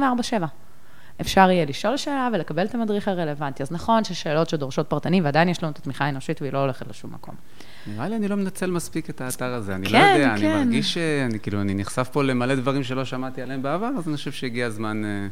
אפשר 1.21 1.51
יהיה 1.51 1.65
לשאול 1.65 1.97
שאלה 1.97 2.29
ולקבל 2.33 2.67
את 2.67 2.75
המדריך 2.75 3.09
הרלוונטי. 3.09 3.63
אז 3.63 3.73
נכון 3.73 4.05
ששאלות 4.05 4.49
שדורשות 4.49 4.87
פרטני, 4.89 5.21
ועדיין 5.21 5.49
יש 5.49 5.63
לנו 5.63 5.73
את 5.73 5.79
התמיכה 5.79 6.05
האנושית 6.05 6.43
והיא 6.43 6.53
לא 6.53 6.59
הולכת 6.59 6.89
לשום 6.89 7.15
מקום. 7.15 7.35
נראה 7.87 8.09
לי 8.09 8.17
אני 8.17 8.29
לא 8.29 8.37
מנצל 8.37 8.71
מספיק 8.71 9.11
את 9.11 9.21
האתר 9.21 9.55
הזה, 9.55 9.75
אני 9.75 9.85
לא 9.85 9.91
כן, 9.91 10.19
לא 10.19 10.25
יודע, 10.25 10.37
כן. 10.39 10.47
אני 10.47 10.65
מרגיש 10.65 10.95
שאני 10.95 11.41
כאילו, 11.41 11.61
אני 11.61 11.75
נחשף 11.75 12.09
פה 12.13 12.25
למלא 12.25 12.55
דברים 12.55 12.83
שלא 12.85 13.05
שמעתי 13.05 13.43
עליהם 13.43 13.63
בעבר, 13.63 13.91
אז 13.99 14.09
אני 14.09 14.17
חושב 14.17 14.33
שהגיע 14.33 14.67
הזמן 14.67 15.05
אה, 15.05 15.27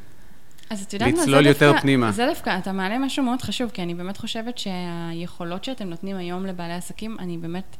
אז 0.70 0.82
את 0.82 0.92
יודעת 0.92 1.14
מה, 1.14 1.22
לצלול 1.22 1.46
יותר 1.46 1.66
דווקא, 1.66 1.82
פנימה. 1.82 2.12
זה 2.12 2.26
דווקא, 2.28 2.58
אתה 2.58 2.72
מעלה 2.72 2.98
משהו 2.98 3.24
מאוד 3.24 3.42
חשוב, 3.42 3.70
כי 3.70 3.82
אני 3.82 3.94
באמת 3.94 4.16
חושבת 4.16 4.58
שהיכולות 4.58 5.64
שאתם 5.64 5.88
נותנים 5.88 6.16
היום 6.16 6.46
לבעלי 6.46 6.74
עסקים, 6.74 7.16
אני 7.18 7.38
באמת... 7.38 7.76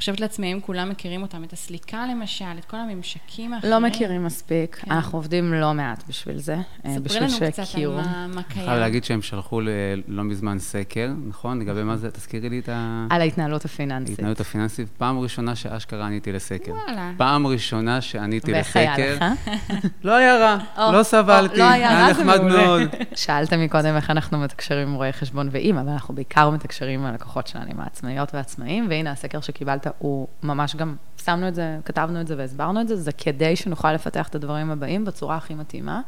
חושבת 0.00 0.20
לעצמי, 0.20 0.52
אם 0.52 0.60
כולם 0.60 0.90
מכירים 0.90 1.22
אותם, 1.22 1.44
את 1.44 1.52
הסליקה 1.52 2.06
למשל, 2.10 2.44
את 2.58 2.64
כל 2.64 2.76
הממשקים 2.76 3.52
האחרים. 3.52 3.72
לא 3.72 3.80
מכירים 3.80 4.24
מספיק, 4.24 4.76
כן. 4.76 4.90
אנחנו 4.90 5.18
עובדים 5.18 5.54
לא 5.54 5.74
מעט 5.74 6.04
בשביל 6.08 6.38
זה, 6.38 6.56
אה, 6.86 6.96
בשביל 7.02 7.28
שיכירו. 7.28 7.50
ספרי 7.50 7.84
לנו 7.84 8.02
קצת 8.02 8.08
על 8.08 8.12
מה, 8.12 8.26
מה 8.34 8.42
קיים. 8.42 8.60
אני 8.60 8.66
חייב 8.66 8.80
להגיד 8.80 9.04
שהם 9.04 9.22
שלחו 9.22 9.60
לא 10.08 10.24
מזמן 10.24 10.58
סקר, 10.58 11.10
נכון? 11.28 11.60
לגבי 11.60 11.82
מה 11.82 11.96
זה, 11.96 12.10
תזכירי 12.10 12.48
לי 12.48 12.58
את 12.58 12.68
ה... 12.68 13.06
על 13.10 13.20
ההתנהלות 13.20 13.64
הפיננסית. 13.64 14.10
ההתנהלות 14.10 14.40
הפיננסית, 14.40 14.88
פעם 14.98 15.18
ראשונה 15.18 15.56
שאשכרה 15.56 16.06
עניתי 16.06 16.32
לסקר. 16.32 16.72
וואלה. 16.72 17.12
פעם 17.16 17.46
ראשונה 17.46 18.00
שעניתי 18.00 18.52
לסקר. 18.52 18.80
ואיך 18.80 18.98
היה 18.98 19.14
לך? 19.14 19.24
לא 20.04 20.16
היה 20.16 20.36
רע, 20.36 20.92
לא 20.92 21.02
סבלתי, 21.02 21.58
לא 21.58 21.70
היה 21.70 22.10
נחמד 22.10 22.42
מאוד. 22.42 22.82
שאלת 23.14 23.52
מקודם 23.52 23.96
איך 23.96 24.10
אנחנו 24.10 24.38
מתקשרים 24.38 24.88
עם 24.88 24.94
רואי 24.94 25.12
חשבון 25.12 25.48
ואימא, 25.52 25.80
אבל 25.80 25.88
אנחנו 25.88 26.14
בעיקר 26.14 26.50
מתקשרים 26.50 27.00
עם 27.00 27.06
הלקוחות 27.06 27.46
שלנו, 27.46 27.70
עם 27.70 27.80
העצמאיות 27.80 28.34
והעצמאים, 28.34 28.86
והנה 28.90 29.10
הסקר 29.10 29.40
שקיבלת 29.40 29.86
הוא 29.98 30.28
ממש 30.42 30.76
גם, 30.76 30.96
שמנו 31.24 31.48
את 31.48 31.54
זה, 31.54 31.78
כתבנו 31.84 32.20
את 32.20 32.26
זה 32.26 32.34
והסברנו 32.38 32.80
את 32.80 32.88
זה, 32.88 32.96
זה 32.96 33.12
כדי 33.12 33.56
שנוכל 33.56 33.92
לפתח 33.92 34.28
את 34.28 34.34
הדברים 34.34 34.70
הבאים 34.70 35.04
בצורה 35.04 35.36
הכי 35.36 35.54
מתאימה. 35.54 36.00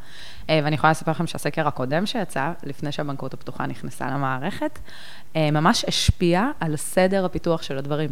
אה, 0.49 0.59
ואני 0.63 0.75
יכולה 0.75 0.91
לספר 0.91 1.11
לכם 1.11 1.27
שהסקר 1.27 1.67
הקודם 1.67 2.05
שיצא, 2.05 2.51
לפני 2.63 2.91
שהבנקאות 2.91 3.33
הפתוחה 3.33 3.65
נכנסה 3.65 4.07
למערכת, 4.07 4.79
אה, 5.35 5.51
ממש 5.51 5.85
השפיע 5.87 6.49
על 6.59 6.75
סדר 6.75 7.25
הפיתוח 7.25 7.61
של 7.61 7.77
הדברים. 7.77 8.09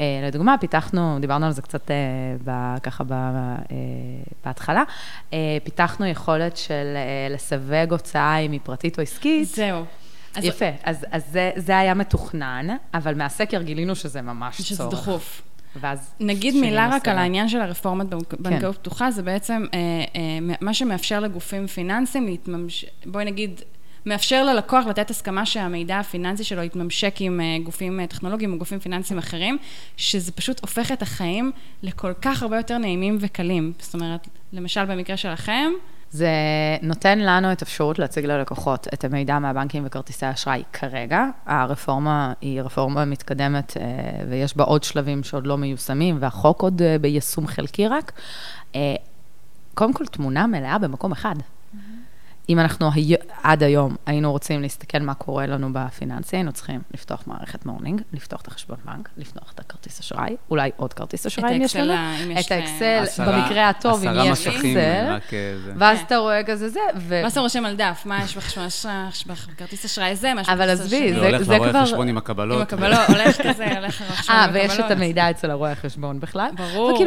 אה, 0.00 0.04
לדוגמה, 0.28 0.58
פיתחנו, 0.60 1.18
דיברנו 1.20 1.46
על 1.46 1.52
זה 1.52 1.62
קצת 1.62 1.90
ככה 2.82 3.04
בהתחלה, 4.44 4.82
פיתחנו 5.64 6.06
יכולת 6.06 6.56
של 6.56 6.96
לסווג 7.30 7.90
הוצאה 7.90 8.38
אם 8.38 8.52
היא 8.52 8.60
פרטית 8.64 8.98
או 8.98 9.02
עסקית. 9.02 9.48
זהו. 9.48 9.84
אז 10.36 10.44
יפה, 10.44 10.64
אז, 10.82 11.06
אז 11.10 11.22
זה, 11.32 11.50
זה 11.56 11.78
היה 11.78 11.94
מתוכנן, 11.94 12.66
אבל 12.94 13.14
מהסקר 13.14 13.62
גילינו 13.62 13.96
שזה 13.96 14.22
ממש 14.22 14.56
שזה 14.56 14.76
צורך. 14.76 14.90
שזה 14.90 15.02
דחוף. 15.02 15.42
ואז... 15.80 16.14
נגיד 16.20 16.54
מילה 16.54 16.88
רק 16.92 17.08
על 17.08 17.18
העניין 17.18 17.48
של 17.48 17.60
הרפורמת 17.60 18.06
בנקאות 18.38 18.76
כן. 18.76 18.82
פתוחה, 18.82 19.10
זה 19.10 19.22
בעצם 19.22 19.66
אה, 19.74 19.78
אה, 20.16 20.56
מה 20.60 20.74
שמאפשר 20.74 21.20
לגופים 21.20 21.66
פיננסיים 21.66 22.26
להתממש... 22.26 22.84
בואי 23.06 23.24
נגיד, 23.24 23.60
מאפשר 24.06 24.44
ללקוח 24.44 24.86
לתת 24.86 25.10
הסכמה 25.10 25.46
שהמידע 25.46 25.98
הפיננסי 25.98 26.44
שלו 26.44 26.62
יתממשק 26.62 27.14
עם 27.20 27.40
אה, 27.40 27.56
גופים 27.62 28.00
אה, 28.00 28.06
טכנולוגיים 28.06 28.52
או 28.52 28.58
גופים 28.58 28.78
פיננסיים 28.78 29.18
אחרים, 29.18 29.58
שזה 29.96 30.32
פשוט 30.32 30.60
הופך 30.60 30.92
את 30.92 31.02
החיים 31.02 31.52
לכל 31.82 32.12
כך 32.22 32.42
הרבה 32.42 32.56
יותר 32.56 32.78
נעימים 32.78 33.18
וקלים. 33.20 33.72
זאת 33.78 33.94
אומרת, 33.94 34.28
למשל 34.52 34.84
במקרה 34.84 35.16
שלכם, 35.16 35.72
זה 36.10 36.30
נותן 36.82 37.18
לנו 37.18 37.52
את 37.52 37.62
אפשרות 37.62 37.98
להציג 37.98 38.26
ללקוחות 38.26 38.88
את 38.94 39.04
המידע 39.04 39.38
מהבנקים 39.38 39.82
וכרטיסי 39.86 40.30
אשראי 40.30 40.62
כרגע. 40.72 41.24
הרפורמה 41.46 42.32
היא 42.40 42.62
רפורמה 42.62 43.04
מתקדמת 43.04 43.76
אה, 43.76 43.82
ויש 44.30 44.56
בה 44.56 44.64
עוד 44.64 44.82
שלבים 44.84 45.24
שעוד 45.24 45.46
לא 45.46 45.58
מיושמים, 45.58 46.16
והחוק 46.20 46.62
עוד 46.62 46.82
אה, 46.82 46.96
ביישום 47.00 47.46
חלקי 47.46 47.88
רק. 47.88 48.12
אה, 48.74 48.94
קודם 49.74 49.92
כל, 49.92 50.06
תמונה 50.06 50.46
מלאה 50.46 50.78
במקום 50.78 51.12
אחד. 51.12 51.34
אם 52.48 52.58
אנחנו. 52.58 52.90
עד 53.42 53.62
היום 53.62 53.96
היינו 54.06 54.32
רוצים 54.32 54.62
להסתכל 54.62 54.98
מה 54.98 55.14
קורה 55.14 55.46
לנו 55.46 55.68
בפיננסי, 55.72 56.36
היינו 56.36 56.52
צריכים 56.52 56.80
לפתוח 56.94 57.22
מערכת 57.26 57.66
מורנינג, 57.66 58.02
לפתוח 58.12 58.40
את 58.40 58.48
החשבון 58.48 58.76
בנק, 58.84 59.08
לפתוח 59.16 59.52
את 59.54 59.60
הכרטיס 59.60 60.00
אשראי, 60.00 60.36
אולי 60.50 60.70
עוד 60.76 60.92
כרטיס 60.92 61.26
אשראי 61.26 61.56
אם 61.56 61.62
יש 61.62 61.76
לנו. 61.76 61.94
את 62.40 62.52
האקסל, 62.52 63.04
במקרה 63.26 63.68
הטוב, 63.68 64.04
אם 64.04 64.32
יש 64.32 64.46
אקסל, 64.46 65.34
ואז 65.76 66.00
אתה 66.00 66.16
רואה 66.16 66.44
כזה 66.44 66.68
זה, 66.68 66.80
ו... 66.96 67.22
מה 67.22 67.28
אתה 67.28 67.40
רושם 67.40 67.64
על 67.64 67.76
דף? 67.76 68.02
מה 68.04 68.24
יש 68.24 68.36
בחשבון 68.36 68.64
אשראי, 68.64 68.92
בכרטיס 69.26 69.84
אשראי 69.84 70.16
זה, 70.16 70.34
מה 70.34 70.40
יש 70.40 70.48
אבל 70.48 70.70
עזבי, 70.70 71.14
זה 71.14 71.20
כבר... 71.20 71.44
זה 71.44 71.56
הולך 71.56 71.68
לרואה 71.68 71.82
חשבון 71.82 72.08
עם 72.08 72.18
הקבלות. 72.18 72.56
עם 72.56 72.62
הקבלות, 72.62 73.08
הולך 73.16 73.42
כזה, 73.42 73.78
הולך 73.78 74.00
לרואה 74.00 74.16
חשבון 74.16 74.36
עם 74.36 74.44
הקבלות. 74.44 74.64
אה, 74.64 74.70
ויש 74.70 74.80
את 74.80 74.90
המידע 74.90 75.30
אצל 75.30 75.50
הרואה 75.50 75.74
חשבון 75.74 76.20
בכלל. 76.20 76.50
ברור. 76.56 76.98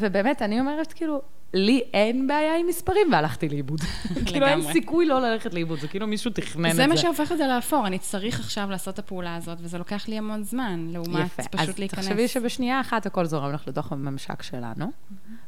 ובאמת, 0.00 0.42
אני 0.42 0.60
אומרת, 0.60 0.92
כאילו, 0.92 1.22
לי 1.54 1.82
אין 1.94 2.26
בעיה 2.26 2.56
עם 2.56 2.66
מספרים, 2.66 3.12
והלכתי 3.12 3.48
לאיבוד. 3.48 3.80
כאילו, 4.26 4.46
אין 4.46 4.72
סיכוי 4.72 5.06
לא 5.06 5.20
ללכת 5.20 5.54
לאיבוד, 5.54 5.78
זה 5.78 5.88
כאילו 5.88 6.06
מישהו 6.06 6.30
תכנן 6.30 6.70
את 6.70 6.76
זה. 6.76 6.82
זה 6.82 6.86
מה 6.86 6.96
שהופך 6.96 7.32
את 7.32 7.38
זה 7.38 7.46
לאפור, 7.46 7.86
אני 7.86 7.98
צריך 7.98 8.40
עכשיו 8.40 8.70
לעשות 8.70 8.94
את 8.94 8.98
הפעולה 8.98 9.36
הזאת, 9.36 9.58
וזה 9.60 9.78
לוקח 9.78 10.08
לי 10.08 10.18
המון 10.18 10.42
זמן, 10.42 10.86
לעומת 10.90 11.26
יפה. 11.26 11.42
פשוט 11.42 11.78
להיכנס. 11.78 11.98
אז 11.98 12.04
תחשבי 12.06 12.28
שבשנייה 12.28 12.80
אחת 12.80 13.06
הכל 13.06 13.24
זורם 13.24 13.52
לך 13.52 13.68
לתוך 13.68 13.92
הממשק 13.92 14.42
שלנו, 14.42 14.86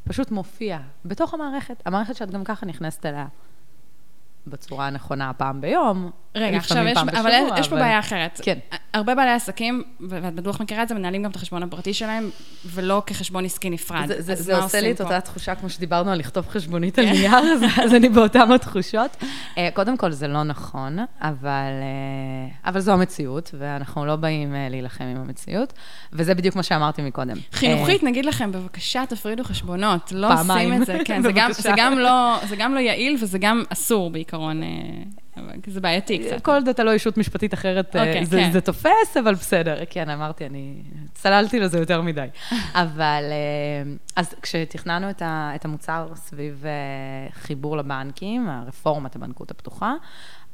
פשוט 0.05 0.31
מופיע 0.31 0.79
בתוך 1.05 1.35
המערכת, 1.35 1.83
המערכת 1.87 2.16
שאת 2.16 2.31
גם 2.31 2.45
ככה 2.45 2.66
נכנסת 2.66 3.07
אליה. 3.07 3.27
בצורה 4.47 4.87
הנכונה 4.87 5.33
פעם 5.33 5.61
ביום, 5.61 6.11
רגע, 6.37 6.57
עכשיו 6.57 6.87
יש, 6.87 6.99
בשבוע, 6.99 7.20
אבל 7.20 7.61
יש 7.61 7.68
פה 7.68 7.77
בעיה 7.77 7.99
אחרת. 7.99 8.40
כן. 8.44 8.59
הרבה 8.94 9.14
בעלי 9.14 9.31
עסקים, 9.31 9.83
ואת 10.09 10.35
בטוח 10.35 10.61
מכירה 10.61 10.83
את 10.83 10.88
זה, 10.88 10.94
מנהלים 10.94 11.22
גם 11.22 11.31
את 11.31 11.37
החשבון 11.37 11.62
הפרטי 11.62 11.94
שלהם, 11.94 12.31
ולא 12.66 13.03
כחשבון 13.07 13.44
עסקי 13.44 13.70
נפרד. 13.70 14.07
זה, 14.07 14.22
זה, 14.22 14.35
זה 14.35 14.57
עושה 14.57 14.81
לי 14.81 14.90
את 14.90 15.01
אותה 15.01 15.20
תחושה, 15.20 15.55
כמו 15.55 15.70
שדיברנו 15.70 16.11
על 16.11 16.18
לכתוב 16.18 16.49
חשבונית 16.49 16.99
על 16.99 17.05
כן. 17.05 17.12
נייר, 17.12 17.66
אז 17.85 17.94
אני 17.94 18.09
באותן 18.09 18.53
התחושות. 18.53 19.16
אה, 19.59 19.68
קודם 19.75 19.96
כל, 19.96 20.12
זה 20.12 20.29
לא 20.29 20.42
נכון, 20.42 20.99
אבל, 21.20 21.51
אה, 21.51 22.70
אבל 22.70 22.81
זו 22.81 22.92
המציאות, 22.92 23.55
ואנחנו 23.59 24.07
לא 24.07 24.16
באים 24.16 24.55
אה, 24.55 24.68
להילחם 24.70 25.05
עם 25.05 25.16
המציאות, 25.16 25.72
וזה 26.12 26.35
בדיוק 26.35 26.57
מה 26.57 26.62
שאמרתי 26.62 27.03
מקודם. 27.03 27.37
חינוכית, 27.53 28.03
נגיד 28.03 28.25
לכם, 28.25 28.53
בבקשה, 28.53 29.05
תפרידו 29.09 29.44
חשבונות, 29.44 30.12
לא 30.12 30.35
עושים 30.35 30.72
את 30.72 30.87
זה. 30.87 30.99
כן, 31.05 31.22
זה 31.22 31.33
גם, 31.33 31.53
זה, 31.53 31.70
גם 31.77 31.99
לא, 31.99 32.37
זה 32.49 32.57
גם 32.57 32.75
לא 32.75 32.81
יעיל 32.81 33.16
וזה 33.20 33.38
גם 33.38 33.62
אסור 33.68 34.11
בעיקרון. 34.11 34.62
זה 35.66 35.81
בעייתי 35.81 36.18
קצת. 36.18 36.40
כל 36.42 36.53
עוד 36.53 36.68
אתה 36.68 36.85
לא 36.85 36.94
ישות 36.94 37.18
משפטית 37.18 37.55
אחרת, 37.55 37.96
okay, 37.96 37.99
אה, 37.99 38.07
אוקיי, 38.07 38.27
זה, 38.27 38.37
כן. 38.37 38.53
זה 38.53 38.61
תופס, 38.61 39.16
אבל 39.20 39.35
בסדר. 39.35 39.77
כן, 39.90 40.11
אמרתי, 40.11 40.46
אני 40.46 40.83
צללתי 41.14 41.61
לזה 41.61 41.79
יותר 41.79 42.03
מדי. 42.03 42.27
אבל, 42.75 43.25
אה, 43.31 43.92
אז 44.16 44.35
כשתכננו 44.42 45.11
את, 45.11 45.22
ה, 45.22 45.53
את 45.55 45.64
המוצר 45.64 46.09
סביב 46.14 46.64
אה, 46.66 47.33
חיבור 47.33 47.77
לבנקים, 47.77 48.49
הרפורמת 48.49 49.16
הבנקאות 49.16 49.51
הפתוחה, 49.51 49.94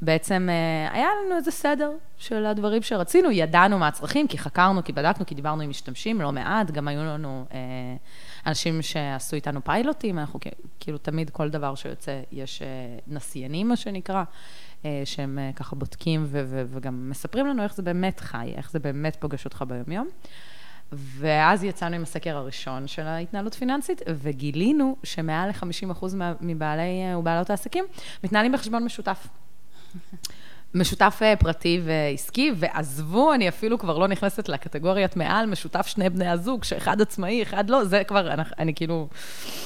בעצם 0.01 0.49
היה 0.91 1.07
לנו 1.25 1.35
איזה 1.35 1.51
סדר 1.51 1.91
של 2.17 2.45
הדברים 2.45 2.81
שרצינו, 2.81 3.31
ידענו 3.31 3.79
מה 3.79 3.87
הצרכים, 3.87 4.27
כי 4.27 4.37
חקרנו, 4.37 4.83
כי 4.83 4.93
בדקנו, 4.93 5.25
כי 5.25 5.35
דיברנו 5.35 5.61
עם 5.61 5.69
משתמשים 5.69 6.21
לא 6.21 6.31
מעט, 6.31 6.71
גם 6.71 6.87
היו 6.87 7.03
לנו 7.03 7.45
אנשים 8.45 8.81
שעשו 8.81 9.35
איתנו 9.35 9.63
פיילוטים, 9.63 10.19
אנחנו 10.19 10.39
כאילו 10.79 10.97
תמיד 10.97 11.29
כל 11.29 11.49
דבר 11.49 11.75
שיוצא, 11.75 12.19
יש 12.31 12.61
נסיינים, 13.07 13.69
מה 13.69 13.75
שנקרא. 13.75 14.23
אה, 14.85 15.01
שהם 15.05 15.39
אה, 15.39 15.51
ככה 15.55 15.75
בודקים 15.75 16.23
ו- 16.27 16.43
ו- 16.47 16.63
וגם 16.67 17.09
מספרים 17.09 17.47
לנו 17.47 17.63
איך 17.63 17.75
זה 17.75 17.81
באמת 17.81 18.19
חי, 18.19 18.53
איך 18.57 18.71
זה 18.71 18.79
באמת 18.79 19.15
פוגש 19.19 19.45
אותך 19.45 19.63
ביומיום. 19.67 20.07
ואז 20.91 21.63
יצאנו 21.63 21.95
עם 21.95 22.03
הסקר 22.03 22.37
הראשון 22.37 22.87
של 22.87 23.01
ההתנהלות 23.01 23.53
פיננסית, 23.53 24.01
וגילינו 24.07 24.97
שמעל 25.03 25.49
ל-50% 25.49 26.05
מבעלי 26.41 27.03
אה, 27.11 27.19
ובעלות 27.19 27.49
העסקים 27.49 27.85
מתנהלים 28.23 28.51
בחשבון 28.51 28.83
משותף. 28.83 29.27
משותף 30.73 31.21
פרטי 31.39 31.81
ועסקי, 31.83 32.51
ועזבו, 32.55 33.33
אני 33.33 33.49
אפילו 33.49 33.79
כבר 33.79 33.97
לא 33.97 34.07
נכנסת 34.07 34.49
לקטגוריית 34.49 35.15
מעל, 35.15 35.45
משותף 35.45 35.87
שני 35.87 36.09
בני 36.09 36.27
הזוג, 36.27 36.63
שאחד 36.63 37.01
עצמאי, 37.01 37.43
אחד 37.43 37.69
לא, 37.69 37.85
זה 37.85 38.03
כבר, 38.03 38.33
אני, 38.33 38.41
אני 38.59 38.75
כאילו... 38.75 39.07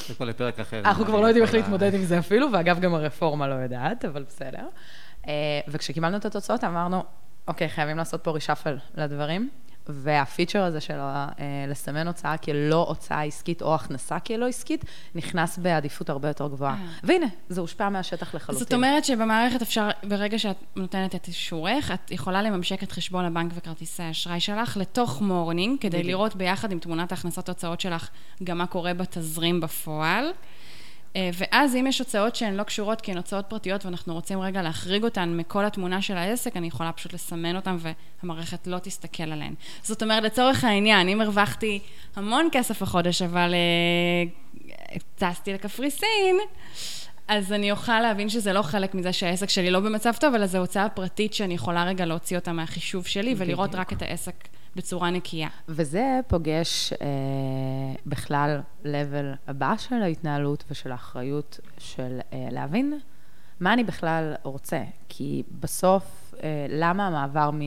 זה 0.08 0.14
כבר 0.14 0.26
לפרק 0.26 0.60
אחר. 0.60 0.80
אנחנו 0.80 1.06
כבר 1.06 1.22
לא 1.22 1.28
יודעים 1.28 1.46
איך 1.46 1.54
להתמודד 1.54 1.94
עם 1.94 2.04
זה 2.04 2.20
אפילו, 2.20 2.48
ואגב, 2.54 2.80
גם 2.80 2.96
הרפורמה 2.96 3.48
לא 3.48 3.54
יודעת, 3.54 4.06
אבל 4.06 4.24
בסדר. 4.24 4.68
אה, 5.28 5.34
וכשקיבלנו 5.68 6.18
את 6.18 6.26
התוצאות 6.26 6.64
אמרנו, 6.64 7.04
אוקיי, 7.48 7.70
חייבים 7.70 7.98
לעשות 7.98 8.24
פה 8.24 8.32
רישאפל 8.32 8.78
לדברים, 8.96 9.50
והפיצ'ר 9.90 10.64
הזה 10.64 10.82
של 10.82 10.94
אה, 10.94 11.28
לסמן 11.68 12.08
הוצאה 12.08 12.38
כלא 12.38 12.86
הוצאה 12.88 13.24
עסקית 13.24 13.62
או 13.62 13.76
הכנסה 13.76 14.20
כלא 14.20 14.48
עסקית, 14.48 14.86
נכנס 15.16 15.58
בעדיפות 15.58 16.10
הרבה 16.10 16.28
יותר 16.28 16.48
גבוהה. 16.48 16.74
אה. 16.74 16.88
והנה, 17.04 17.26
זה 17.50 17.62
הושפע 17.62 17.90
מהשטח 17.90 18.36
לחלוטין. 18.36 18.60
זאת 18.60 18.74
אומרת 18.74 19.06
שבמערכת 19.06 19.62
אפשר, 19.62 19.90
ברגע 20.04 20.40
שאת 20.40 20.58
נותנת 20.76 21.16
את 21.16 21.28
אישורך, 21.28 21.92
את 21.92 22.12
יכולה 22.12 22.42
לממשק 22.42 22.84
את 22.84 22.92
חשבון 22.92 23.26
הבנק 23.26 23.52
וכרטיסי 23.56 24.04
האשראי 24.04 24.40
שלך 24.40 24.78
לתוך 24.78 25.22
מורנינג, 25.22 25.80
כדי 25.82 26.04
לראות 26.04 26.36
ביחד 26.36 26.72
עם 26.72 26.80
תמונת 26.80 27.12
ההכנסות 27.12 27.50
הוצאות 27.50 27.82
שלך 27.82 28.10
גם 28.44 28.58
מה 28.58 28.68
קורה 28.68 28.94
בתזרים 28.94 29.62
בפועל. 29.62 30.32
אה, 31.18 31.30
ואז 31.34 31.76
אם 31.76 31.88
יש 31.88 32.00
הוצאות 32.00 32.36
שהן 32.36 32.54
לא 32.54 32.64
קשורות 32.64 33.02
כי 33.02 33.12
הן 33.12 33.18
הוצאות 33.18 33.46
פרטיות 33.46 33.86
ואנחנו 33.86 34.14
רוצים 34.14 34.40
רגע 34.40 34.62
להחריג 34.62 35.04
אותן 35.04 35.38
מכל 35.38 35.66
התמונה 35.66 36.02
של 36.02 36.18
העסק, 36.18 36.58
אני 36.58 36.68
יכולה 36.68 36.92
פשוט 36.92 37.14
לסמן 37.14 37.56
אותן 37.56 37.78
והמערכת 38.24 38.68
לא 38.68 38.80
תסתכל 38.80 39.24
עליהן. 39.24 39.54
זאת 39.84 40.04
אומרת, 40.04 40.24
לצורך 40.24 40.64
העניין, 40.64 41.10
אם 41.10 41.22
הרווחתי 41.22 41.80
המון 42.16 42.50
כסף 42.52 42.82
החודש, 42.82 43.22
אבל 43.22 43.54
אה, 43.54 44.30
טסתי 45.16 45.54
לקפריסין, 45.54 46.38
אז 47.28 47.54
אני 47.54 47.72
אוכל 47.72 48.00
להבין 48.00 48.30
שזה 48.30 48.54
לא 48.54 48.62
חלק 48.62 48.96
מזה 48.96 49.14
שהעסק 49.14 49.50
שלי 49.50 49.72
לא 49.72 49.80
במצב 49.80 50.14
טוב, 50.20 50.36
אלא 50.36 50.46
זו 50.46 50.58
הוצאה 50.58 50.90
פרטית 50.90 51.34
שאני 51.34 51.54
יכולה 51.54 51.84
רגע 51.84 52.06
להוציא 52.06 52.38
אותה 52.38 52.52
מהחישוב 52.52 53.08
שלי 53.08 53.36
ולראות 53.38 53.76
רק 53.76 53.94
את 53.94 54.02
העסק 54.02 54.48
בצורה 54.78 55.10
נקייה. 55.10 55.50
וזה 55.68 56.20
פוגש 56.28 56.94
אה, 56.94 57.08
בכלל 58.06 58.62
level 58.84 59.38
הבא 59.48 59.78
של 59.78 59.96
ההתנהלות 59.96 60.64
ושל 60.72 60.92
האחריות 60.92 61.60
של 61.78 62.20
אה, 62.34 62.48
להבין 62.52 63.00
מה 63.60 63.74
אני 63.74 63.84
בכלל 63.84 64.34
רוצה. 64.44 64.84
כי 65.10 65.44
בסוף, 65.60 66.34
אה, 66.44 66.66
למה 66.70 67.08
המעבר 67.08 67.52
מ, 67.54 67.62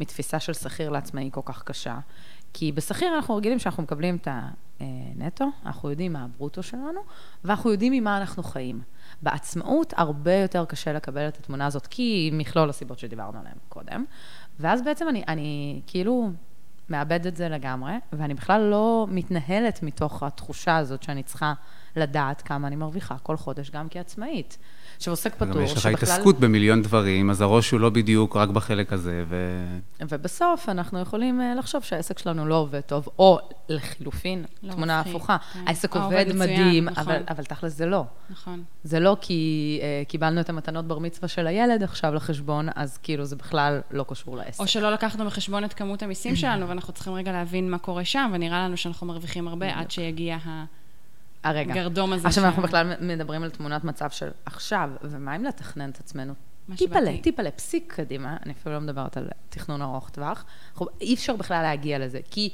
מתפיסה 0.00 0.40
של 0.40 0.52
שכיר 0.52 0.90
לעצמאי 0.90 1.30
כל 1.32 1.40
כך 1.44 1.62
קשה? 1.62 1.98
כי 2.52 2.72
בשכיר 2.72 3.14
אנחנו 3.16 3.36
רגילים 3.36 3.58
שאנחנו 3.58 3.82
מקבלים 3.82 4.16
את 4.16 4.28
הנטו, 4.80 5.44
אנחנו 5.66 5.90
יודעים 5.90 6.12
מה 6.12 6.24
הברוטו 6.24 6.62
שלנו, 6.62 7.00
ואנחנו 7.44 7.70
יודעים 7.70 7.92
ממה 7.92 8.16
אנחנו 8.16 8.42
חיים. 8.42 8.80
בעצמאות 9.22 9.94
הרבה 9.96 10.34
יותר 10.34 10.64
קשה 10.64 10.92
לקבל 10.92 11.28
את 11.28 11.36
התמונה 11.36 11.66
הזאת, 11.66 11.86
כי 11.86 12.30
מכלול 12.32 12.70
הסיבות 12.70 12.98
שדיברנו 12.98 13.38
עליהן 13.38 13.56
קודם. 13.68 14.04
ואז 14.60 14.82
בעצם 14.82 15.08
אני, 15.08 15.24
אני 15.28 15.80
כאילו 15.86 16.30
מאבדת 16.88 17.26
את 17.26 17.36
זה 17.36 17.48
לגמרי, 17.48 17.92
ואני 18.12 18.34
בכלל 18.34 18.60
לא 18.60 19.06
מתנהלת 19.10 19.82
מתוך 19.82 20.22
התחושה 20.22 20.76
הזאת 20.76 21.02
שאני 21.02 21.22
צריכה 21.22 21.52
לדעת 21.96 22.42
כמה 22.42 22.68
אני 22.68 22.76
מרוויחה 22.76 23.18
כל 23.22 23.36
חודש, 23.36 23.70
גם 23.70 23.86
כעצמאית. 23.90 24.58
עכשיו, 24.96 25.12
עוסק 25.12 25.34
פטור, 25.34 25.46
שבכלל... 25.46 25.64
יש 25.64 25.72
לך 25.76 25.86
התעסקות 25.86 26.40
במיליון 26.40 26.82
דברים, 26.82 27.30
אז 27.30 27.40
הראש 27.40 27.70
הוא 27.70 27.80
לא 27.80 27.90
בדיוק 27.90 28.36
רק 28.36 28.48
בחלק 28.48 28.92
הזה, 28.92 29.24
ו... 29.28 29.36
ובסוף 30.00 30.68
אנחנו 30.68 31.00
יכולים 31.00 31.40
אה, 31.40 31.54
לחשוב 31.54 31.82
שהעסק 31.82 32.18
שלנו 32.18 32.46
לא 32.46 32.54
עובד 32.54 32.80
טוב, 32.80 33.08
או 33.18 33.38
לחילופין, 33.68 34.44
לא 34.62 34.72
תמונה 34.72 35.00
מפחיד, 35.00 35.16
הפוכה. 35.16 35.36
כן. 35.52 35.60
העסק 35.66 35.96
עובד 35.96 36.26
מדהים, 36.34 36.84
נכון. 36.84 37.02
אבל, 37.04 37.22
אבל 37.28 37.44
תכל'ס 37.44 37.72
זה 37.72 37.86
לא. 37.86 38.04
נכון. 38.30 38.62
זה 38.84 39.00
לא 39.00 39.16
כי 39.20 39.80
uh, 39.80 40.08
קיבלנו 40.08 40.40
את 40.40 40.48
המתנות 40.48 40.84
בר 40.84 40.98
מצווה 40.98 41.28
של 41.28 41.46
הילד 41.46 41.82
עכשיו 41.82 42.14
לחשבון, 42.14 42.68
אז 42.74 42.98
כאילו 42.98 43.24
זה 43.24 43.36
בכלל 43.36 43.80
לא 43.90 44.04
קשור 44.08 44.36
לעסק. 44.36 44.60
או 44.60 44.66
שלא 44.66 44.92
לקחנו 44.92 45.26
בחשבון 45.26 45.64
את 45.64 45.72
כמות 45.72 46.02
המיסים 46.02 46.36
שלנו, 46.36 46.68
ואנחנו 46.68 46.92
צריכים 46.92 47.12
רגע 47.12 47.32
להבין 47.32 47.70
מה 47.70 47.78
קורה 47.78 48.04
שם, 48.04 48.30
ונראה 48.34 48.64
לנו 48.64 48.76
שאנחנו 48.76 49.06
מרוויחים 49.06 49.48
הרבה 49.48 49.78
עד 49.78 49.90
שיגיע 49.90 50.36
ה... 50.46 50.64
הרגע. 51.44 51.72
הגרדום 51.72 52.12
הזה. 52.12 52.28
עכשיו, 52.28 52.42
ש... 52.42 52.46
אנחנו 52.46 52.62
בכלל 52.62 52.92
מדברים 53.00 53.42
על 53.42 53.50
תמונת 53.50 53.84
מצב 53.84 54.10
של 54.10 54.28
עכשיו, 54.46 54.90
ומה 55.02 55.36
אם 55.36 55.44
לתכנן 55.44 55.90
את 55.90 55.98
עצמנו? 56.00 56.34
טיפלה, 56.76 57.10
טיפלה, 57.22 57.50
פסיק 57.50 57.92
קדימה, 57.96 58.36
אני 58.46 58.52
אפילו 58.52 58.74
לא 58.74 58.80
מדברת 58.80 59.16
על 59.16 59.28
תכנון 59.48 59.82
ארוך 59.82 60.10
טווח. 60.10 60.44
אי 61.00 61.14
אפשר 61.14 61.36
בכלל 61.36 61.62
להגיע 61.62 61.98
לזה, 61.98 62.20
כי 62.30 62.50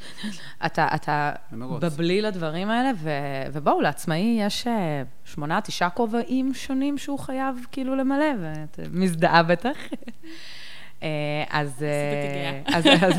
אתה, 0.66 0.88
אתה 0.94 1.32
בבלי 1.60 2.22
לדברים 2.22 2.70
האלה, 2.70 2.90
ו, 2.96 3.10
ובואו, 3.52 3.80
לעצמאי 3.80 4.36
יש 4.40 4.66
אה, 4.66 5.02
שמונה, 5.24 5.60
תשעה 5.60 5.90
כובעים 5.90 6.54
שונים 6.54 6.98
שהוא 6.98 7.18
חייב 7.18 7.66
כאילו 7.72 7.96
למלא, 7.96 8.26
ואת 8.40 8.80
מזדהה 8.92 9.42
בטח. 9.42 9.76
אה, 11.02 11.08
אז, 11.50 11.82
אה, 11.82 12.76
אז, 12.76 12.86
אז, 13.02 13.14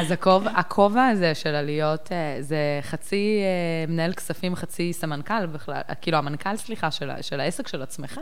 אז 0.00 0.10
הכובע, 0.10 0.50
הכובע 0.50 1.06
הזה 1.06 1.34
של 1.34 1.54
עליות, 1.54 2.12
אה, 2.12 2.36
זה 2.40 2.80
חצי 2.82 3.42
מנהל 3.88 4.12
כספים, 4.12 4.56
חצי 4.56 4.92
סמנכ"ל 4.92 5.46
בכלל, 5.46 5.80
כאילו 6.00 6.18
המנכ"ל, 6.18 6.56
סליחה, 6.56 6.90
של, 6.90 7.10
של 7.20 7.40
העסק 7.40 7.68
של 7.68 7.82
עצמך, 7.82 8.20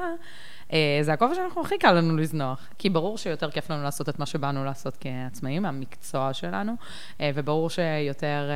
זה 1.02 1.12
הכובע 1.12 1.34
שאנחנו 1.34 1.62
הכי 1.62 1.78
קל 1.78 1.92
לנו 1.92 2.16
לזנוח. 2.16 2.68
כי 2.78 2.90
ברור 2.90 3.18
שיותר 3.18 3.50
כיף 3.50 3.70
לנו 3.70 3.82
לעשות 3.82 4.08
את 4.08 4.18
מה 4.18 4.26
שבאנו 4.26 4.64
לעשות 4.64 4.96
כעצמאים, 5.00 5.66
המקצוע 5.66 6.32
שלנו, 6.32 6.72
וברור 7.22 7.70
שיותר 7.70 8.50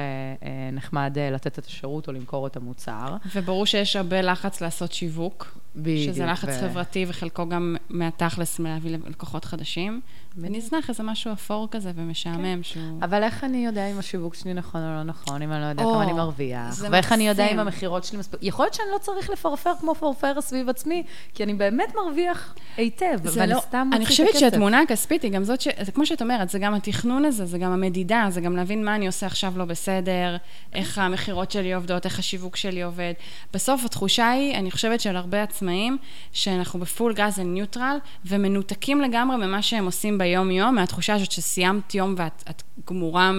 נחמד 0.72 1.16
לתת 1.32 1.58
את 1.58 1.66
השירות 1.66 2.08
או 2.08 2.12
למכור 2.12 2.46
את 2.46 2.56
המוצר. 2.56 3.16
וברור 3.34 3.66
שיש 3.66 3.96
הרבה 3.96 4.20
לחץ 4.20 4.60
לעשות 4.60 4.92
שיווק. 4.92 5.58
בדיוק. 5.76 6.14
שזה 6.14 6.26
לחץ 6.26 6.48
ו... 6.48 6.60
חברתי 6.60 7.04
וחלקו 7.08 7.48
גם 7.48 7.76
מהתכלס 7.88 8.58
להביא 8.58 8.98
לקוחות 9.06 9.44
חדשים. 9.44 10.00
ונזנח 10.36 10.88
איזה 10.88 11.02
משהו 11.02 11.32
אפור 11.32 11.68
כזה 11.70 11.92
ומשעמם 11.94 12.56
כן. 12.56 12.62
שהוא... 12.62 12.98
אבל 13.02 13.22
איך 13.22 13.44
אני 13.44 13.66
יודע 13.66 13.86
אם 13.86 13.98
השיווק 13.98 14.34
שלי 14.34 14.54
נכון 14.54 14.80
או 14.80 14.86
לא 14.86 15.02
נכון, 15.02 15.42
אם 15.42 15.52
אני 15.52 15.60
לא 15.60 15.66
יודע 15.66 15.82
כמה 15.82 16.02
אני 16.02 16.12
מרוויח? 16.12 16.84
ואיך 16.90 17.12
אני 17.12 17.28
יודע 17.28 17.48
אם 17.48 17.58
המכירות 17.58 18.04
שלי 18.04 18.18
מספיק... 18.18 18.40
יכול 18.42 18.64
להיות 18.64 18.74
שאני 18.74 18.88
לא 18.92 18.98
צריך 18.98 19.30
לפרפר 19.30 19.72
כמו 19.80 19.94
פרפר 19.94 20.40
סביב 20.40 20.68
עצמי, 20.68 21.02
כי 21.34 21.44
אני 21.44 21.54
באמת 21.54 21.94
מרוויח 21.94 22.54
היטב, 22.76 23.18
ואני 23.22 23.52
לא... 23.52 23.60
סתם. 23.60 23.90
אני 23.92 24.06
חושבת 24.06 24.38
שהתמונה 24.38 24.80
הכספית 24.80 25.22
היא 25.22 25.30
גם 25.32 25.44
זאת 25.44 25.60
ש... 25.60 25.68
זה 25.80 25.92
כמו 25.92 26.06
שאת 26.06 26.22
אומרת, 26.22 26.50
זה 26.50 26.58
גם 26.58 26.74
התכנון 26.74 27.24
הזה, 27.24 27.46
זה 27.46 27.58
גם 27.58 27.72
המדידה, 27.72 28.26
זה 28.28 28.40
גם 28.40 28.56
להבין 28.56 28.84
מה 28.84 28.94
אני 28.94 29.06
עושה 29.06 29.26
עכשיו 29.26 29.52
לא 29.56 29.64
בסדר, 29.64 30.36
איך 30.72 30.98
המכירות 30.98 31.50
שלי 31.50 31.74
עובדות, 31.74 32.04
איך 32.04 32.18
השיווק 32.18 32.56
שלי 32.56 32.82
עובד. 32.82 33.12
בסוף 33.52 33.84
התחושה 33.84 34.30
היא, 34.30 34.56
אני 34.56 34.70
חושבת 34.70 35.00
של 35.00 35.16
הרבה 35.16 35.42
עצמאים, 35.42 35.98
שאנחנו 36.32 36.80
בפול 36.80 37.14
גז 37.14 37.38
וניוטרל, 37.38 37.96
ומנותקים 38.24 39.00
לגמרי 39.00 39.36
ממה 39.36 39.62
שהם 39.62 39.84
עושים 39.84 40.18
ביום-יום, 40.24 40.74
מהתחושה 40.74 41.14
הזאת 41.14 41.32
שסיימת 41.32 41.94
יום 41.94 42.14
ואת 42.18 42.62
גמורה 42.88 43.32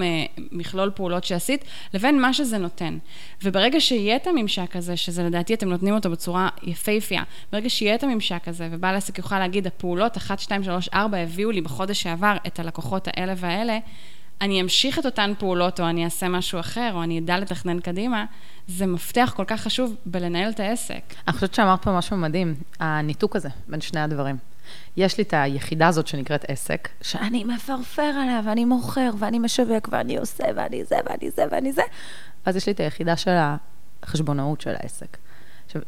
ממכלול 0.51 0.91
פעולות 0.95 1.23
שעשית, 1.23 1.65
לבין 1.93 2.21
מה 2.21 2.33
שזה 2.33 2.57
נותן. 2.57 2.97
וברגע 3.43 3.79
שיהיה 3.79 4.15
את 4.15 4.27
הממשק 4.27 4.75
הזה, 4.75 4.97
שזה 4.97 5.23
לדעתי 5.23 5.53
אתם 5.53 5.69
נותנים 5.69 5.93
אותו 5.93 6.09
בצורה 6.09 6.49
יפהפייה, 6.63 7.23
ברגע 7.51 7.69
שיהיה 7.69 7.95
את 7.95 8.03
הממשק 8.03 8.47
הזה, 8.47 8.67
ובעל 8.71 8.95
עסק 8.95 9.17
יוכל 9.17 9.39
להגיד, 9.39 9.67
הפעולות 9.67 10.17
1, 10.17 10.39
2, 10.39 10.63
3, 10.63 10.89
4 10.93 11.17
הביאו 11.17 11.51
לי 11.51 11.61
בחודש 11.61 12.01
שעבר 12.01 12.35
את 12.47 12.59
הלקוחות 12.59 13.07
האלה 13.07 13.33
והאלה, 13.37 13.77
אני 14.41 14.61
אמשיך 14.61 14.99
את 14.99 15.05
אותן 15.05 15.33
פעולות, 15.39 15.79
או 15.79 15.89
אני 15.89 16.05
אעשה 16.05 16.27
משהו 16.27 16.59
אחר, 16.59 16.91
או 16.93 17.03
אני 17.03 17.19
אדע 17.19 17.37
לתכנן 17.37 17.79
קדימה, 17.79 18.25
זה 18.67 18.85
מפתח 18.85 19.33
כל 19.35 19.45
כך 19.47 19.61
חשוב 19.61 19.95
בלנהל 20.05 20.49
את 20.49 20.59
העסק. 20.59 21.13
אני 21.27 21.33
חושבת 21.33 21.53
שאמרת 21.53 21.83
פה 21.83 21.97
משהו 21.97 22.17
מדהים, 22.17 22.55
הניתוק 22.79 23.35
הזה 23.35 23.49
בין 23.67 23.81
שני 23.81 23.99
הדברים. 23.99 24.54
יש 24.97 25.17
לי 25.17 25.23
את 25.23 25.33
היחידה 25.33 25.87
הזאת 25.87 26.07
שנקראת 26.07 26.45
עסק, 26.47 26.89
שאני 27.01 27.43
מפרפר 27.43 28.01
עליה, 28.01 28.41
ואני 28.45 28.65
מוכר, 28.65 29.11
ואני 29.19 29.39
משווק, 29.39 29.89
ואני 29.91 30.17
עושה, 30.17 30.43
ואני 30.55 30.85
זה, 30.85 30.95
ואני 31.09 31.31
זה, 31.31 31.43
ואני 31.51 31.71
זה. 31.71 31.81
ואז 32.45 32.55
יש 32.55 32.65
לי 32.67 32.73
את 32.73 32.79
היחידה 32.79 33.17
של 33.17 33.37
החשבונאות 34.03 34.61
של 34.61 34.73
העסק. 34.79 35.17
עכשיו, 35.65 35.81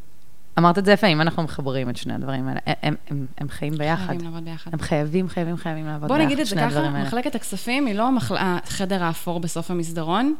אמרת 0.57 0.77
את 0.77 0.85
זה 0.85 0.91
יפה, 0.91 1.07
אם 1.07 1.21
אנחנו 1.21 1.43
מחברים 1.43 1.89
את 1.89 1.97
שני 1.97 2.13
הדברים 2.13 2.47
האלה, 2.47 2.59
הם, 2.65 2.73
הם, 2.83 2.95
הם, 3.07 3.25
הם 3.37 3.49
חיים 3.49 3.73
ביחד. 3.77 4.05
חייבים 4.05 4.25
לעבוד 4.25 4.45
ביחד. 4.45 4.73
הם 4.73 4.79
חייבים, 4.79 5.29
חייבים, 5.29 5.57
חייבים 5.57 5.85
לעבוד 5.85 6.07
ביחד, 6.07 6.19
בוא 6.19 6.25
נגיד 6.25 6.39
את 6.39 6.45
זה 6.45 6.55
ככה, 6.55 6.89
מחלקת 6.89 7.35
הכספים 7.35 7.85
היא 7.85 7.95
לא 7.95 8.07
המחל... 8.07 8.35
החדר 8.39 9.03
האפור 9.03 9.39
בסוף 9.39 9.71
המסדרון, 9.71 10.35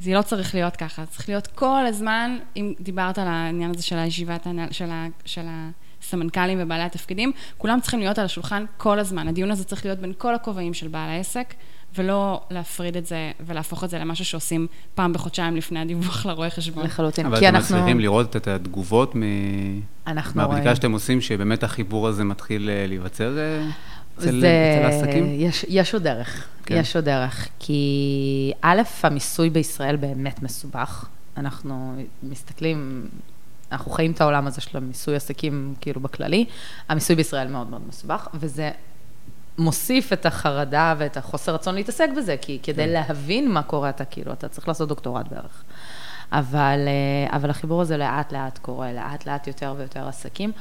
זה 0.00 0.12
לא 0.14 0.22
צריך 0.22 0.54
להיות 0.54 0.76
ככה, 0.76 1.06
צריך 1.06 1.28
להיות 1.28 1.46
כל 1.46 1.86
הזמן, 1.86 2.38
אם 2.56 2.74
דיברת 2.80 3.18
על 3.18 3.28
העניין 3.28 3.70
הזה 3.70 3.82
של 3.82 3.98
הישיבת, 3.98 4.46
של, 4.70 4.90
ה, 4.90 5.06
של 5.24 5.46
הסמנכ"לים 6.02 6.58
ובעלי 6.60 6.82
התפקידים, 6.82 7.32
כולם 7.58 7.78
צריכים 7.80 8.00
להיות 8.00 8.18
על 8.18 8.24
השולחן 8.24 8.64
כל 8.76 8.98
הזמן. 8.98 9.28
הדיון 9.28 9.50
הזה 9.50 9.64
צריך 9.64 9.84
להיות 9.84 9.98
בין 9.98 10.12
כל 10.18 10.34
הכובעים 10.34 10.74
של 10.74 10.88
בעל 10.88 11.08
העסק, 11.08 11.54
ולא 11.98 12.40
להפריד 12.50 12.96
את 12.96 13.06
זה 13.06 13.30
ולהפוך 13.46 13.84
את 13.84 13.90
זה 13.90 13.98
למשהו 13.98 14.24
שעושים 14.24 14.66
פעם 14.94 15.12
בחודשיים 15.12 15.56
לפני 15.56 15.80
הדיווח 15.80 16.26
לרואה 16.26 16.50
חשבון. 16.50 16.84
לחלוטין, 16.84 17.36
כי 17.38 17.48
אנחנו... 17.48 17.58
אבל 17.58 17.58
אתם 17.58 17.76
מצליחים 17.76 18.00
לראות 18.00 18.36
את 18.36 18.48
התגובות 18.48 19.16
מ... 19.16 19.20
מהבדיקה 20.06 20.44
רואים. 20.44 20.74
שאתם 20.74 20.92
עושים, 20.92 21.20
שבאמת 21.20 21.62
החיבור 21.62 22.08
הזה 22.08 22.24
מתחיל 22.24 22.70
אה, 22.70 22.86
להיווצר? 22.88 23.38
אה? 23.38 23.68
אצל, 24.18 24.40
זה... 24.40 24.76
אצל 24.78 24.86
העסקים? 24.86 25.26
יש, 25.30 25.66
יש 25.68 25.94
עוד 25.94 26.02
דרך, 26.02 26.46
כן. 26.66 26.76
יש 26.76 26.96
עוד 26.96 27.04
דרך. 27.04 27.48
כי 27.58 28.52
א', 28.62 28.82
המיסוי 29.02 29.50
בישראל 29.50 29.96
באמת 29.96 30.42
מסובך. 30.42 31.08
אנחנו 31.36 31.94
מסתכלים, 32.22 33.08
אנחנו 33.72 33.90
חיים 33.90 34.12
את 34.12 34.20
העולם 34.20 34.46
הזה 34.46 34.60
של 34.60 34.78
המיסוי 34.78 35.16
עסקים 35.16 35.74
כאילו 35.80 36.00
בכללי. 36.00 36.44
המיסוי 36.88 37.16
בישראל 37.16 37.48
מאוד 37.48 37.70
מאוד 37.70 37.82
מסובך, 37.88 38.28
וזה 38.34 38.70
מוסיף 39.58 40.12
את 40.12 40.26
החרדה 40.26 40.94
ואת 40.98 41.16
החוסר 41.16 41.54
רצון 41.54 41.74
להתעסק 41.74 42.08
בזה, 42.16 42.36
כי 42.40 42.58
כדי 42.62 42.84
כן. 42.84 42.88
להבין 42.88 43.52
מה 43.52 43.62
קורה, 43.62 43.90
אתה 43.90 44.04
כאילו, 44.04 44.32
אתה 44.32 44.48
צריך 44.48 44.68
לעשות 44.68 44.88
דוקטורט 44.88 45.28
בערך. 45.28 45.64
אבל, 46.32 46.80
אה, 46.86 47.36
אבל 47.36 47.50
החיבור 47.50 47.80
הזה 47.80 47.96
לאט 47.96 48.32
לאט 48.32 48.58
קורה, 48.58 48.92
לאט 48.92 49.26
לאט 49.26 49.46
יותר 49.46 49.74
ויותר 49.78 50.08
עסקים 50.08 50.52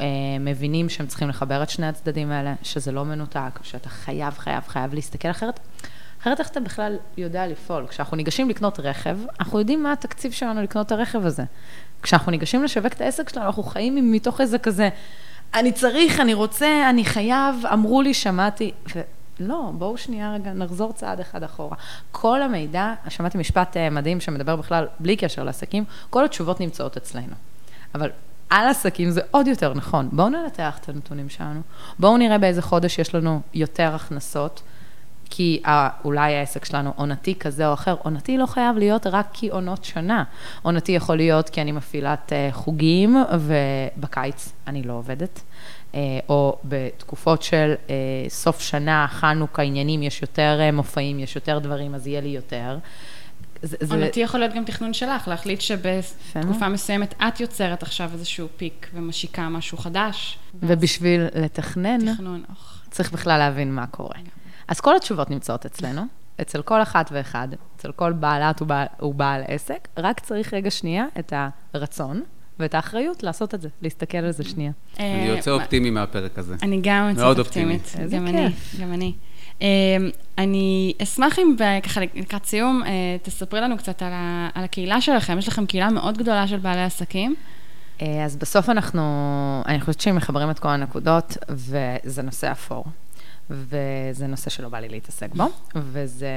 אה, 0.00 0.06
מבינים 0.40 0.88
שהם 0.88 1.06
צריכים 1.06 1.28
לחבר 1.28 1.62
את 1.62 1.70
שני 1.70 1.86
הצדדים 1.86 2.30
האלה, 2.30 2.54
שזה 2.62 2.92
לא 2.92 3.04
מנותק, 3.04 3.58
שאתה 3.62 3.88
חייב, 3.88 4.34
חייב, 4.38 4.62
חייב 4.66 4.94
להסתכל 4.94 5.30
אחרת. 5.30 5.60
אחרת 6.20 6.40
איך 6.40 6.50
אתה 6.50 6.60
בכלל 6.60 6.96
יודע 7.16 7.46
לפעול? 7.46 7.86
כשאנחנו 7.86 8.16
ניגשים 8.16 8.50
לקנות 8.50 8.80
רכב, 8.80 9.18
אנחנו 9.40 9.58
יודעים 9.58 9.82
מה 9.82 9.92
התקציב 9.92 10.32
שלנו 10.32 10.62
לקנות 10.62 10.86
את 10.86 10.92
הרכב 10.92 11.26
הזה. 11.26 11.44
כשאנחנו 12.02 12.30
ניגשים 12.30 12.64
לשווק 12.64 12.92
את 12.92 13.00
העסק 13.00 13.28
שלנו, 13.28 13.46
אנחנו 13.46 13.62
חיים 13.62 14.12
מתוך 14.12 14.40
איזה 14.40 14.58
כזה, 14.58 14.88
אני 15.54 15.72
צריך, 15.72 16.20
אני 16.20 16.34
רוצה, 16.34 16.90
אני 16.90 17.04
חייב, 17.04 17.66
אמרו 17.72 18.02
לי, 18.02 18.14
שמעתי, 18.14 18.72
ולא, 19.40 19.70
בואו 19.74 19.98
שנייה 19.98 20.34
רגע, 20.34 20.52
נחזור 20.52 20.92
צעד 20.92 21.20
אחד 21.20 21.42
אחורה. 21.42 21.76
כל 22.12 22.42
המידע, 22.42 22.94
שמעתי 23.08 23.38
משפט 23.38 23.76
אה, 23.76 23.90
מדהים 23.90 24.20
שמדבר 24.20 24.56
בכלל, 24.56 24.86
בלי 25.00 25.16
קשר 25.16 25.44
לעסקים, 25.44 25.84
כל 26.10 26.24
התשובות 26.24 26.60
נמצאות 26.60 26.96
אצלנו. 26.96 27.34
אבל 27.94 28.10
על 28.50 28.68
עסקים 28.68 29.10
זה 29.10 29.20
עוד 29.30 29.46
יותר 29.46 29.74
נכון. 29.74 30.08
בואו 30.12 30.28
ננתח 30.28 30.78
את 30.80 30.88
הנתונים 30.88 31.28
שלנו, 31.28 31.60
בואו 31.98 32.16
נראה 32.16 32.38
באיזה 32.38 32.62
חודש 32.62 32.98
יש 32.98 33.14
לנו 33.14 33.40
יותר 33.54 33.94
הכנסות, 33.94 34.62
כי 35.30 35.62
אולי 36.04 36.34
העסק 36.34 36.64
שלנו 36.64 36.92
עונתי 36.96 37.34
כזה 37.34 37.68
או 37.68 37.74
אחר. 37.74 37.96
עונתי 38.02 38.38
לא 38.38 38.46
חייב 38.46 38.76
להיות 38.76 39.06
רק 39.06 39.26
כי 39.32 39.48
עונות 39.48 39.84
שנה. 39.84 40.24
עונתי 40.62 40.92
יכול 40.92 41.16
להיות 41.16 41.48
כי 41.48 41.60
אני 41.60 41.72
מפעילת 41.72 42.32
אה, 42.32 42.48
חוגים, 42.52 43.16
ובקיץ 43.40 44.52
אני 44.66 44.82
לא 44.82 44.92
עובדת. 44.92 45.40
אה, 45.94 46.00
או 46.28 46.58
בתקופות 46.64 47.42
של 47.42 47.74
אה, 47.90 47.94
סוף 48.28 48.60
שנה, 48.60 49.06
חנוכה, 49.10 49.62
עניינים, 49.62 50.02
יש 50.02 50.22
יותר 50.22 50.70
מופעים, 50.72 51.18
יש 51.18 51.36
יותר 51.36 51.58
דברים, 51.58 51.94
אז 51.94 52.06
יהיה 52.06 52.20
לי 52.20 52.28
יותר. 52.28 52.78
זה... 53.62 53.76
עונתי 53.90 54.20
יכול 54.20 54.40
להיות 54.40 54.54
גם 54.54 54.64
תכנון 54.64 54.92
שלך, 54.92 55.28
להחליט 55.28 55.60
שבתקופה 55.60 56.68
מסוימת 56.68 57.14
את 57.28 57.40
יוצרת 57.40 57.82
עכשיו 57.82 58.10
איזשהו 58.12 58.48
פיק 58.56 58.90
ומשיקה 58.94 59.48
משהו 59.48 59.78
חדש. 59.78 60.38
ובשביל 60.62 61.20
לתכנן, 61.34 62.14
תכנון, 62.14 62.42
צריך 62.90 63.12
בכלל 63.12 63.38
להבין 63.38 63.74
מה 63.74 63.86
קורה. 63.86 64.16
אז 64.68 64.80
כל 64.80 64.96
התשובות 64.96 65.30
נמצאות 65.30 65.66
אצלנו, 65.66 66.02
אצל 66.40 66.62
כל 66.62 66.82
אחת 66.82 67.08
ואחד, 67.12 67.48
אצל 67.76 67.92
כל 67.92 68.12
בעלת 68.12 68.62
ובעל, 68.62 68.86
ובעל 69.02 69.42
עסק, 69.48 69.88
רק 69.96 70.20
צריך 70.20 70.54
רגע 70.54 70.70
שנייה 70.70 71.04
את 71.18 71.32
הרצון. 71.74 72.22
ואת 72.58 72.74
האחריות 72.74 73.22
לעשות 73.22 73.54
את 73.54 73.60
זה, 73.60 73.68
להסתכל 73.82 74.18
על 74.18 74.30
זה 74.30 74.44
שנייה. 74.44 74.72
אני 74.98 75.26
יוצא 75.26 75.50
אופטימי 75.50 75.90
מהפרק 75.90 76.38
הזה. 76.38 76.56
אני 76.62 76.80
גם 76.82 77.08
יוצאת 77.10 77.38
אופטימית. 77.38 77.92
גם 78.10 78.26
אני, 78.26 78.48
גם 78.80 78.92
אני. 78.92 79.12
אני 80.38 80.92
אשמח 81.02 81.38
אם 81.38 81.56
ככה 81.82 82.00
לקראת 82.14 82.44
סיום, 82.44 82.82
תספרי 83.22 83.60
לנו 83.60 83.78
קצת 83.78 84.02
על, 84.02 84.64
הקהילה 84.64 85.00
שלכם. 85.00 85.38
יש 85.38 85.48
לכם 85.48 85.66
קהילה 85.66 85.90
מאוד 85.90 86.18
גדולה 86.18 86.46
של 86.46 86.56
בעלי 86.56 86.82
עסקים. 86.82 87.34
אז 88.24 88.36
בסוף 88.36 88.68
אנחנו, 88.68 89.02
אני 89.66 89.80
חושבת 89.80 90.00
שהם 90.00 90.16
מחברים 90.16 90.50
את 90.50 90.58
כל 90.58 90.68
הנקודות, 90.68 91.36
וזה 91.48 92.22
נושא 92.22 92.52
אפור. 92.52 92.84
וזה 93.50 94.26
נושא 94.26 94.50
שלא 94.50 94.68
בא 94.68 94.78
לי 94.78 94.88
להתעסק 94.88 95.34
בו, 95.34 95.44
וזה 95.74 96.28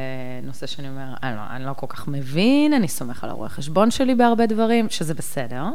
נושא 0.43 0.67
שאני 0.67 0.89
אומר, 0.89 1.13
אני 1.23 1.35
לא, 1.35 1.41
אני 1.49 1.65
לא 1.65 1.73
כל 1.73 1.87
כך 1.89 2.07
מבין, 2.07 2.73
אני 2.73 2.87
סומך 2.87 3.23
על 3.23 3.29
הרואה 3.29 3.49
חשבון 3.49 3.91
שלי 3.91 4.15
בהרבה 4.15 4.45
דברים, 4.45 4.89
שזה 4.89 5.13
בסדר, 5.13 5.65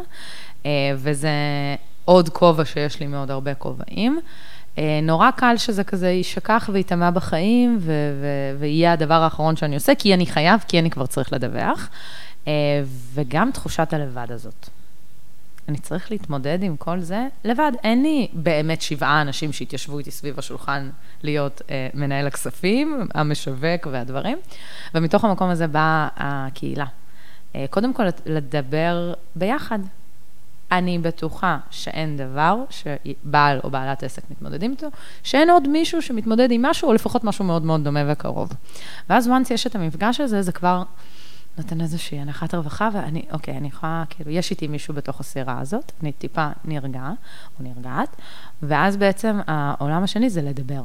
אה, 0.67 0.71
וזה 0.97 1.31
עוד 2.05 2.29
כובע 2.29 2.65
שיש 2.65 3.01
לי 3.01 3.07
מעוד 3.07 3.31
הרבה 3.31 3.55
כובעים. 3.55 4.21
אה, 4.79 5.01
נורא 5.03 5.31
קל 5.31 5.57
שזה 5.57 5.85
כזה 5.85 6.09
יישכח 6.09 6.71
וייטמע 6.73 7.11
בחיים, 7.11 7.79
ו- 7.81 7.93
ו- 8.21 8.61
ויהיה 8.61 8.93
הדבר 8.93 9.23
האחרון 9.23 9.57
שאני 9.57 9.75
עושה, 9.75 9.95
כי 9.95 10.15
אני 10.15 10.27
חייב, 10.27 10.65
כי 10.69 10.79
אני 10.79 10.91
כבר 10.91 11.07
צריך 11.07 11.33
לדווח. 11.33 11.89
אה, 12.49 12.53
וגם 13.15 13.51
תחושת 13.51 13.93
הלבד 13.93 14.33
הזאת. 14.33 14.69
אני 15.69 15.79
צריך 15.79 16.11
להתמודד 16.11 16.63
עם 16.63 16.77
כל 16.77 17.01
זה 17.01 17.29
לבד. 17.45 17.73
אין 17.85 18.03
לי 18.03 18.29
באמת 18.33 18.83
שבעה 18.83 19.21
אנשים 19.21 19.53
שהתיישבו 19.53 19.99
איתי 19.99 20.11
סביב 20.11 20.39
השולחן 20.39 20.91
להיות 21.23 21.63
אה, 21.71 21.89
מנהל 21.95 22.27
הכספים, 22.27 23.09
המשווק 23.15 23.87
והדברים, 23.91 24.39
ומתוך 24.95 25.25
המקום 25.25 25.51
הזה 25.51 25.67
באה 25.67 26.09
הקהילה. 26.17 26.87
אה, 27.55 27.65
קודם 27.71 27.95
כל, 27.95 28.03
לדבר 28.27 29.15
ביחד. 29.35 29.79
אני 30.73 30.99
בטוחה 30.99 31.59
שאין 31.71 32.17
דבר 32.17 32.65
שבעל 32.71 33.61
או 33.65 33.71
בעלת 33.71 34.03
עסק 34.03 34.23
מתמודדים 34.31 34.71
איתו, 34.71 34.87
שאין 35.23 35.51
עוד 35.51 35.69
מישהו 35.69 36.03
שמתמודד 36.03 36.51
עם 36.51 36.63
משהו, 36.63 36.89
או 36.89 36.95
לפחות 36.95 37.25
משהו 37.25 37.45
מאוד 37.45 37.63
מאוד 37.63 37.85
דומה 37.85 38.01
וקרוב. 38.09 38.53
ואז 39.11 39.29
once 39.29 39.55
יש 39.55 39.67
את 39.67 39.75
המפגש 39.75 40.21
הזה, 40.21 40.43
זה 40.43 40.53
כבר... 40.53 40.83
נותן 41.59 41.81
איזושהי 41.81 42.19
הנחת 42.19 42.55
רווחה, 42.55 42.89
ואני, 42.95 43.23
אוקיי, 43.31 43.57
אני 43.57 43.69
יכולה, 43.69 44.05
כאילו, 44.11 44.31
יש 44.31 44.51
איתי 44.51 44.67
מישהו 44.67 44.95
בתוך 44.95 45.21
הסירה 45.21 45.61
הזאת, 45.61 45.93
אני 46.03 46.13
טיפה 46.13 46.49
נרגעה, 46.65 47.13
או 47.59 47.65
נרגעת, 47.65 48.17
ואז 48.63 48.97
בעצם 48.97 49.41
העולם 49.47 50.03
השני 50.03 50.31
זה 50.31 50.43
לדבר. 50.43 50.83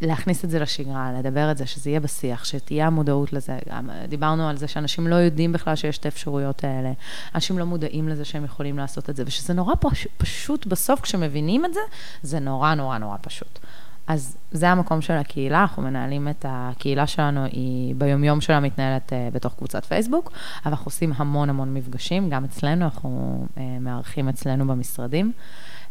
להכניס 0.00 0.44
את 0.44 0.50
זה 0.50 0.58
לשגרה, 0.58 1.12
לדבר 1.18 1.50
את 1.50 1.56
זה, 1.56 1.66
שזה 1.66 1.90
יהיה 1.90 2.00
בשיח, 2.00 2.44
שתהיה 2.44 2.86
המודעות 2.86 3.32
לזה. 3.32 3.58
גם 3.70 3.90
דיברנו 4.08 4.48
על 4.48 4.56
זה 4.56 4.68
שאנשים 4.68 5.06
לא 5.06 5.14
יודעים 5.14 5.52
בכלל 5.52 5.76
שיש 5.76 5.98
את 5.98 6.04
האפשרויות 6.04 6.64
האלה. 6.64 6.92
אנשים 7.34 7.58
לא 7.58 7.64
מודעים 7.64 8.08
לזה 8.08 8.24
שהם 8.24 8.44
יכולים 8.44 8.78
לעשות 8.78 9.10
את 9.10 9.16
זה, 9.16 9.22
ושזה 9.26 9.52
נורא 9.52 9.74
פש, 9.80 10.06
פשוט 10.16 10.66
בסוף, 10.66 11.00
כשמבינים 11.00 11.64
את 11.64 11.74
זה, 11.74 11.80
זה 12.22 12.38
נורא 12.38 12.74
נורא 12.74 12.98
נורא 12.98 13.16
פשוט. 13.20 13.58
אז 14.06 14.36
זה 14.52 14.70
המקום 14.70 15.00
של 15.00 15.12
הקהילה, 15.12 15.60
אנחנו 15.60 15.82
מנהלים 15.82 16.28
את 16.28 16.46
הקהילה 16.48 17.06
שלנו, 17.06 17.44
היא 17.44 17.94
ביומיום 17.94 18.40
שלה 18.40 18.60
מתנהלת 18.60 19.12
uh, 19.12 19.34
בתוך 19.34 19.54
קבוצת 19.54 19.84
פייסבוק, 19.84 20.32
אבל 20.64 20.72
אנחנו 20.72 20.84
עושים 20.84 21.12
המון 21.16 21.50
המון 21.50 21.74
מפגשים, 21.74 22.30
גם 22.30 22.44
אצלנו, 22.44 22.84
אנחנו 22.84 23.46
uh, 23.54 23.60
מארחים 23.80 24.28
אצלנו 24.28 24.66
במשרדים, 24.66 25.32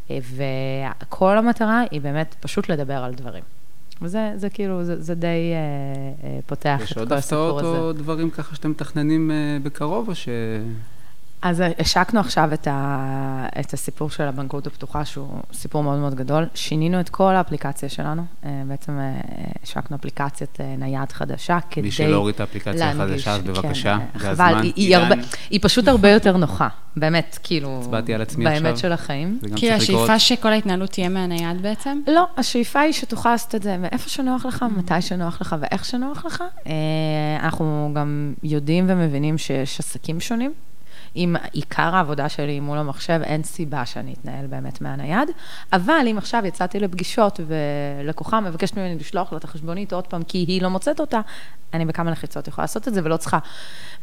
uh, 0.07 0.11
וכל 1.01 1.37
המטרה 1.37 1.83
היא 1.91 2.01
באמת 2.01 2.35
פשוט 2.39 2.69
לדבר 2.69 3.03
על 3.03 3.13
דברים. 3.13 3.43
וזה 4.01 4.31
זה 4.35 4.49
כאילו, 4.49 4.83
זה, 4.83 5.01
זה 5.01 5.15
די 5.15 5.27
uh, 5.27 6.23
uh, 6.23 6.27
פותח 6.45 6.79
את 6.91 6.97
כל 6.97 7.13
הסיפור 7.13 7.13
הזה. 7.13 7.19
יש 7.19 7.33
עוד 7.33 7.53
הפתעות 7.61 7.63
או 7.63 7.93
דברים 7.93 8.29
ככה 8.29 8.55
שאתם 8.55 8.69
מתכננים 8.69 9.31
uh, 9.31 9.65
בקרוב, 9.65 10.09
או 10.09 10.15
ש... 10.15 10.29
אז 11.43 11.63
השקנו 11.79 12.19
עכשיו 12.19 12.53
את, 12.53 12.67
ה, 12.71 13.47
את 13.59 13.73
הסיפור 13.73 14.09
של 14.09 14.23
הבנקאות 14.23 14.67
הפתוחה, 14.67 15.05
שהוא 15.05 15.27
סיפור 15.53 15.83
מאוד 15.83 15.99
מאוד 15.99 16.15
גדול. 16.15 16.45
שינינו 16.55 16.99
את 16.99 17.09
כל 17.09 17.35
האפליקציה 17.35 17.89
שלנו. 17.89 18.25
אה, 18.45 18.61
בעצם 18.67 18.99
אה, 18.99 19.21
השקנו 19.63 19.97
אפליקציית 19.97 20.61
אה, 20.61 20.75
נייד 20.77 21.11
חדשה 21.11 21.59
כדי... 21.69 21.81
מי 21.81 21.91
שלא 21.91 22.15
הוריד 22.15 22.35
את 22.35 22.39
האפליקציה 22.39 22.91
החדשה, 22.91 23.33
אז 23.33 23.41
בבקשה, 23.41 23.97
כן, 23.97 24.19
זה 24.19 24.25
חבל, 24.25 24.31
הזמן. 24.31 24.61
היא, 24.63 24.73
היא, 24.75 24.97
הרבה, 24.97 25.15
היא 25.49 25.59
פשוט 25.63 25.87
הרבה 25.87 26.09
יותר 26.09 26.37
נוחה, 26.37 26.67
באמת, 26.95 27.39
כאילו... 27.43 27.79
הצבעתי 27.81 28.13
על 28.13 28.21
עצמי 28.21 28.43
באמת 28.43 28.55
עכשיו. 28.55 28.63
באמת 28.63 28.77
של 28.77 28.91
החיים. 28.91 29.39
כי 29.55 29.71
השאיפה 29.71 30.19
שכל 30.19 30.49
ההתנהלות 30.49 30.89
תהיה 30.89 31.09
מהנייד 31.09 31.61
בעצם? 31.61 32.01
לא, 32.07 32.27
השאיפה 32.37 32.79
היא 32.79 32.93
שתוכל 32.93 33.31
לעשות 33.31 33.55
את 33.55 33.63
זה 33.63 33.77
מאיפה 33.77 34.09
שנוח 34.09 34.45
לך, 34.45 34.65
מתי 34.77 35.01
שנוח 35.01 35.41
לך 35.41 35.55
ואיך 35.59 35.85
שנוח 35.85 36.25
לך. 36.25 36.43
אנחנו 37.39 37.91
גם 37.95 38.33
יודעים 38.43 38.85
ומבינים 38.87 39.37
שיש 39.37 39.79
עסקים 39.79 40.19
שונים. 40.19 40.53
אם 41.15 41.35
עיקר 41.51 41.95
העבודה 41.95 42.29
שלי 42.29 42.59
מול 42.59 42.77
המחשב, 42.77 43.19
אין 43.23 43.43
סיבה 43.43 43.85
שאני 43.85 44.13
אתנהל 44.13 44.47
באמת 44.47 44.81
מהנייד. 44.81 45.29
אבל 45.73 46.05
אם 46.11 46.17
עכשיו 46.17 46.45
יצאתי 46.45 46.79
לפגישות 46.79 47.39
ולקוחה 47.47 48.39
מבקשת 48.39 48.77
ממני 48.77 48.95
לשלוח 48.95 49.31
לה 49.31 49.37
את 49.37 49.43
החשבונית 49.43 49.93
עוד 49.93 50.07
פעם 50.07 50.23
כי 50.23 50.37
היא 50.37 50.61
לא 50.61 50.69
מוצאת 50.69 50.99
אותה, 50.99 51.21
אני 51.73 51.85
בכמה 51.85 52.11
לחיצות 52.11 52.47
יכולה 52.47 52.63
לעשות 52.63 52.87
את 52.87 52.93
זה 52.93 53.01
ולא 53.03 53.17
צריכה 53.17 53.39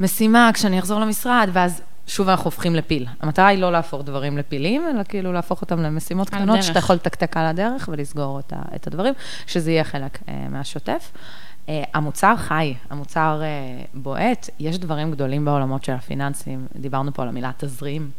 משימה 0.01 0.51
כשאני 0.55 0.79
אחזור 0.79 1.01
למשרד, 1.01 1.51
ואז 1.53 1.83
שוב 2.07 2.29
אנחנו 2.29 2.45
הופכים 2.45 2.75
לפיל. 2.75 3.07
המטרה 3.21 3.47
היא 3.47 3.59
לא 3.59 3.73
להפוך 3.73 4.05
דברים 4.05 4.39
לפילים, 4.39 4.87
אלא 4.89 5.03
כאילו 5.03 5.33
להפוך 5.33 5.63
אותם 5.63 5.83
למשימות 5.83 6.31
קטנות, 6.31 6.63
שאתה 6.63 6.79
יכול 6.79 6.97
לתקתק 6.97 7.37
על 7.37 7.47
הדרך 7.47 7.89
ולסגור 7.93 8.41
את 8.75 8.87
הדברים, 8.87 9.15
שזה 9.47 9.71
יהיה 9.71 9.85
חלק 9.85 10.19
אה, 10.29 10.47
מהשוטף. 10.51 11.13
Uh, 11.67 11.71
המוצר 11.95 12.37
חי, 12.37 12.75
המוצר 12.91 13.41
uh, 13.41 13.87
בועט, 13.95 14.51
יש 14.59 14.79
דברים 14.79 15.11
גדולים 15.11 15.45
בעולמות 15.45 15.85
של 15.85 15.93
הפיננסים, 15.93 16.67
דיברנו 16.77 17.15
פה 17.15 17.23
על 17.23 17.29
המילה 17.29 17.51
תזרים, 17.57 18.11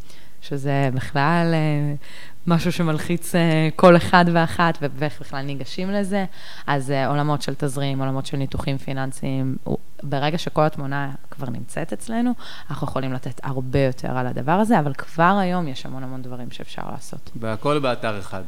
שזה 0.41 0.89
בכלל 0.93 1.53
uh, 1.53 2.05
משהו 2.47 2.71
שמלחיץ 2.71 3.33
כל 3.75 3.97
אחד 3.97 4.25
ואחת, 4.33 4.77
ואיך 4.81 5.21
בכלל 5.21 5.41
ניגשים 5.41 5.91
לזה, 5.91 6.25
אז 6.67 6.93
עולמות 7.07 7.41
של 7.41 7.53
תזרים, 7.57 7.99
עולמות 7.99 8.25
של 8.25 8.37
ניתוחים 8.37 8.77
פיננסיים, 8.77 9.57
ברגע 10.03 10.37
שכל 10.37 10.65
התמונה 10.65 11.11
כבר 11.31 11.49
נמצאת 11.49 11.93
אצלנו, 11.93 12.31
אנחנו 12.69 12.87
יכולים 12.87 13.13
לתת 13.13 13.39
הרבה 13.43 13.79
יותר 13.79 14.17
על 14.17 14.27
הדבר 14.27 14.51
הזה, 14.51 14.79
אבל 14.79 14.93
כבר 14.93 15.37
היום 15.41 15.67
יש 15.67 15.85
המון 15.85 16.03
המון 16.03 16.21
דברים 16.21 16.51
שאפשר 16.51 16.81
לעשות. 16.91 17.31
והכל 17.35 17.79
באתר 17.79 18.19
אחד. 18.19 18.43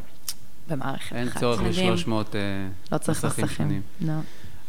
במערכת 0.69 1.15
אין 1.15 1.27
אחת. 1.27 1.43
אין 1.43 1.55
צורך 1.55 1.61
ל-300 1.61 2.35
לא 2.91 2.97
צריך 2.97 3.25
מסכים. 3.25 3.81
לא. 4.01 4.13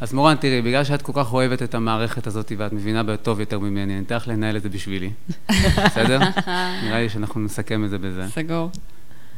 אז 0.00 0.12
מורן, 0.12 0.37
תראי, 0.37 0.62
בגלל 0.62 0.85
שאת 0.85 1.02
כל 1.02 1.12
כך 1.14 1.33
אוהבת 1.33 1.62
את 1.62 1.74
המערכת 1.74 2.26
הזאת 2.26 2.52
ואת 2.57 2.72
מבינה 2.72 3.16
טוב 3.16 3.40
יותר 3.40 3.59
ממני, 3.59 3.94
אני 3.94 4.04
אתן 4.04 4.16
לך 4.16 4.28
לנהל 4.28 4.57
את 4.57 4.62
זה 4.62 4.68
בשבילי. 4.68 5.11
בסדר? 5.87 6.18
נראה 6.85 7.00
לי 7.00 7.09
שאנחנו 7.09 7.40
נסכם 7.40 7.85
את 7.85 7.90
זה 7.90 7.98
בזה. 7.98 8.28
סגור. 8.28 8.70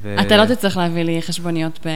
ו... 0.02 0.16
אתה 0.20 0.36
לא 0.36 0.54
תצטרך 0.54 0.76
להביא 0.76 1.02
לי 1.02 1.22
חשבוניות 1.22 1.86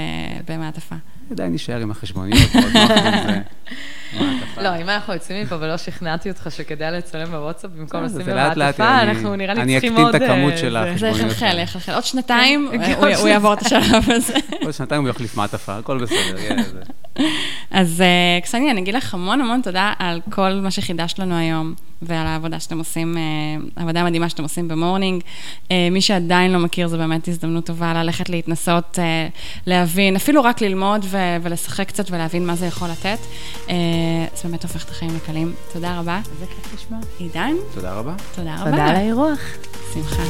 במעטפה. 0.49 0.97
עדיין 1.31 1.53
נשאר 1.53 1.81
עם 1.81 1.91
החשבוניות, 1.91 2.55
מאוד 2.55 2.73
נוח 2.73 2.91
עם 2.91 3.13
זה. 3.27 3.41
לא, 4.65 4.77
אם 4.77 4.89
אנחנו 4.89 5.15
יוצאים 5.15 5.43
מפה 5.43 5.57
ולא 5.61 5.77
שכנעתי 5.77 6.31
אותך 6.31 6.47
שכדאי 6.51 6.93
לצלם 6.93 7.31
בוואטסאפ 7.31 7.71
במקום 7.71 8.05
לשים 8.05 8.27
במעטפה, 8.27 9.03
אנחנו 9.03 9.37
נראה 9.37 9.55
לי 9.55 9.73
צריכים 9.73 9.97
עוד... 9.97 10.15
אני 10.15 10.17
אקטין 10.17 10.29
את 10.29 10.31
הכמות 10.31 10.59
של 10.59 10.77
החשבוניות. 10.77 11.19
זה 11.19 11.27
יחלחל, 11.27 11.59
יחלחל. 11.59 11.95
עוד 11.95 12.05
שנתיים 12.05 12.71
כן, 12.73 12.95
הוא 13.19 13.29
יעבור 13.33 13.53
את 13.53 13.63
השלב 13.63 14.11
הזה. 14.11 14.35
עוד 14.63 14.73
שנתיים 14.75 15.03
הוא 15.03 15.11
יחליף 15.11 15.37
מעטפה, 15.37 15.77
הכל 15.79 15.99
בסדר. 15.99 16.57
אז 17.71 18.01
אה, 18.01 18.41
קסניה, 18.43 18.71
אני 18.71 18.81
אגיד 18.81 18.95
לך 18.95 19.15
המון 19.15 19.41
המון 19.41 19.61
תודה 19.63 19.93
על 19.99 20.21
כל 20.31 20.53
מה 20.63 20.71
שחידשת 20.71 21.19
לנו 21.19 21.37
היום, 21.37 21.75
ועל 22.03 22.27
העבודה 22.27 22.61
שאתם 22.61 22.79
עושים, 22.79 23.17
אה, 23.17 23.23
העבודה 23.77 24.01
המדהימה 24.01 24.29
שאתם 24.29 24.43
עושים 24.43 24.69
במורנינג. 24.69 25.23
אה, 25.71 25.89
מי 25.91 26.01
שעדיין 26.01 26.53
לא 26.53 26.59
מכיר, 26.59 26.89
זו 26.89 26.99
באמת 26.99 27.29
הזדמנות 27.29 27.67
טובה 27.67 27.95
ללכת 27.95 28.29
להתנסות, 28.29 28.99
להבין, 29.67 30.17
אפילו 30.17 30.45
רק 30.45 30.61
ללמוד 30.61 31.07
ולשחק 31.43 31.89
קצת 31.89 32.11
ולהבין 32.11 32.47
מה 32.47 32.57
זה 32.57 32.67
יכול 32.67 32.89
לתת. 32.89 33.19
אה, 33.69 33.75
זה 34.37 34.49
באמת 34.49 34.63
הופך 34.63 34.85
את 34.85 34.91
החיים 34.91 35.17
לקלים. 35.17 35.55
תודה 35.73 35.99
רבה. 35.99 36.21
איזה 36.35 36.47
כיף 36.47 36.75
לשמוע. 36.75 37.01
עידן. 37.19 37.55
תודה 37.75 37.93
רבה. 37.93 38.15
תודה 38.35 38.55
רבה. 38.55 38.71
תודה 38.71 38.87
על 38.87 38.97
האירוח. 38.97 39.41
שמחה. 39.95 40.23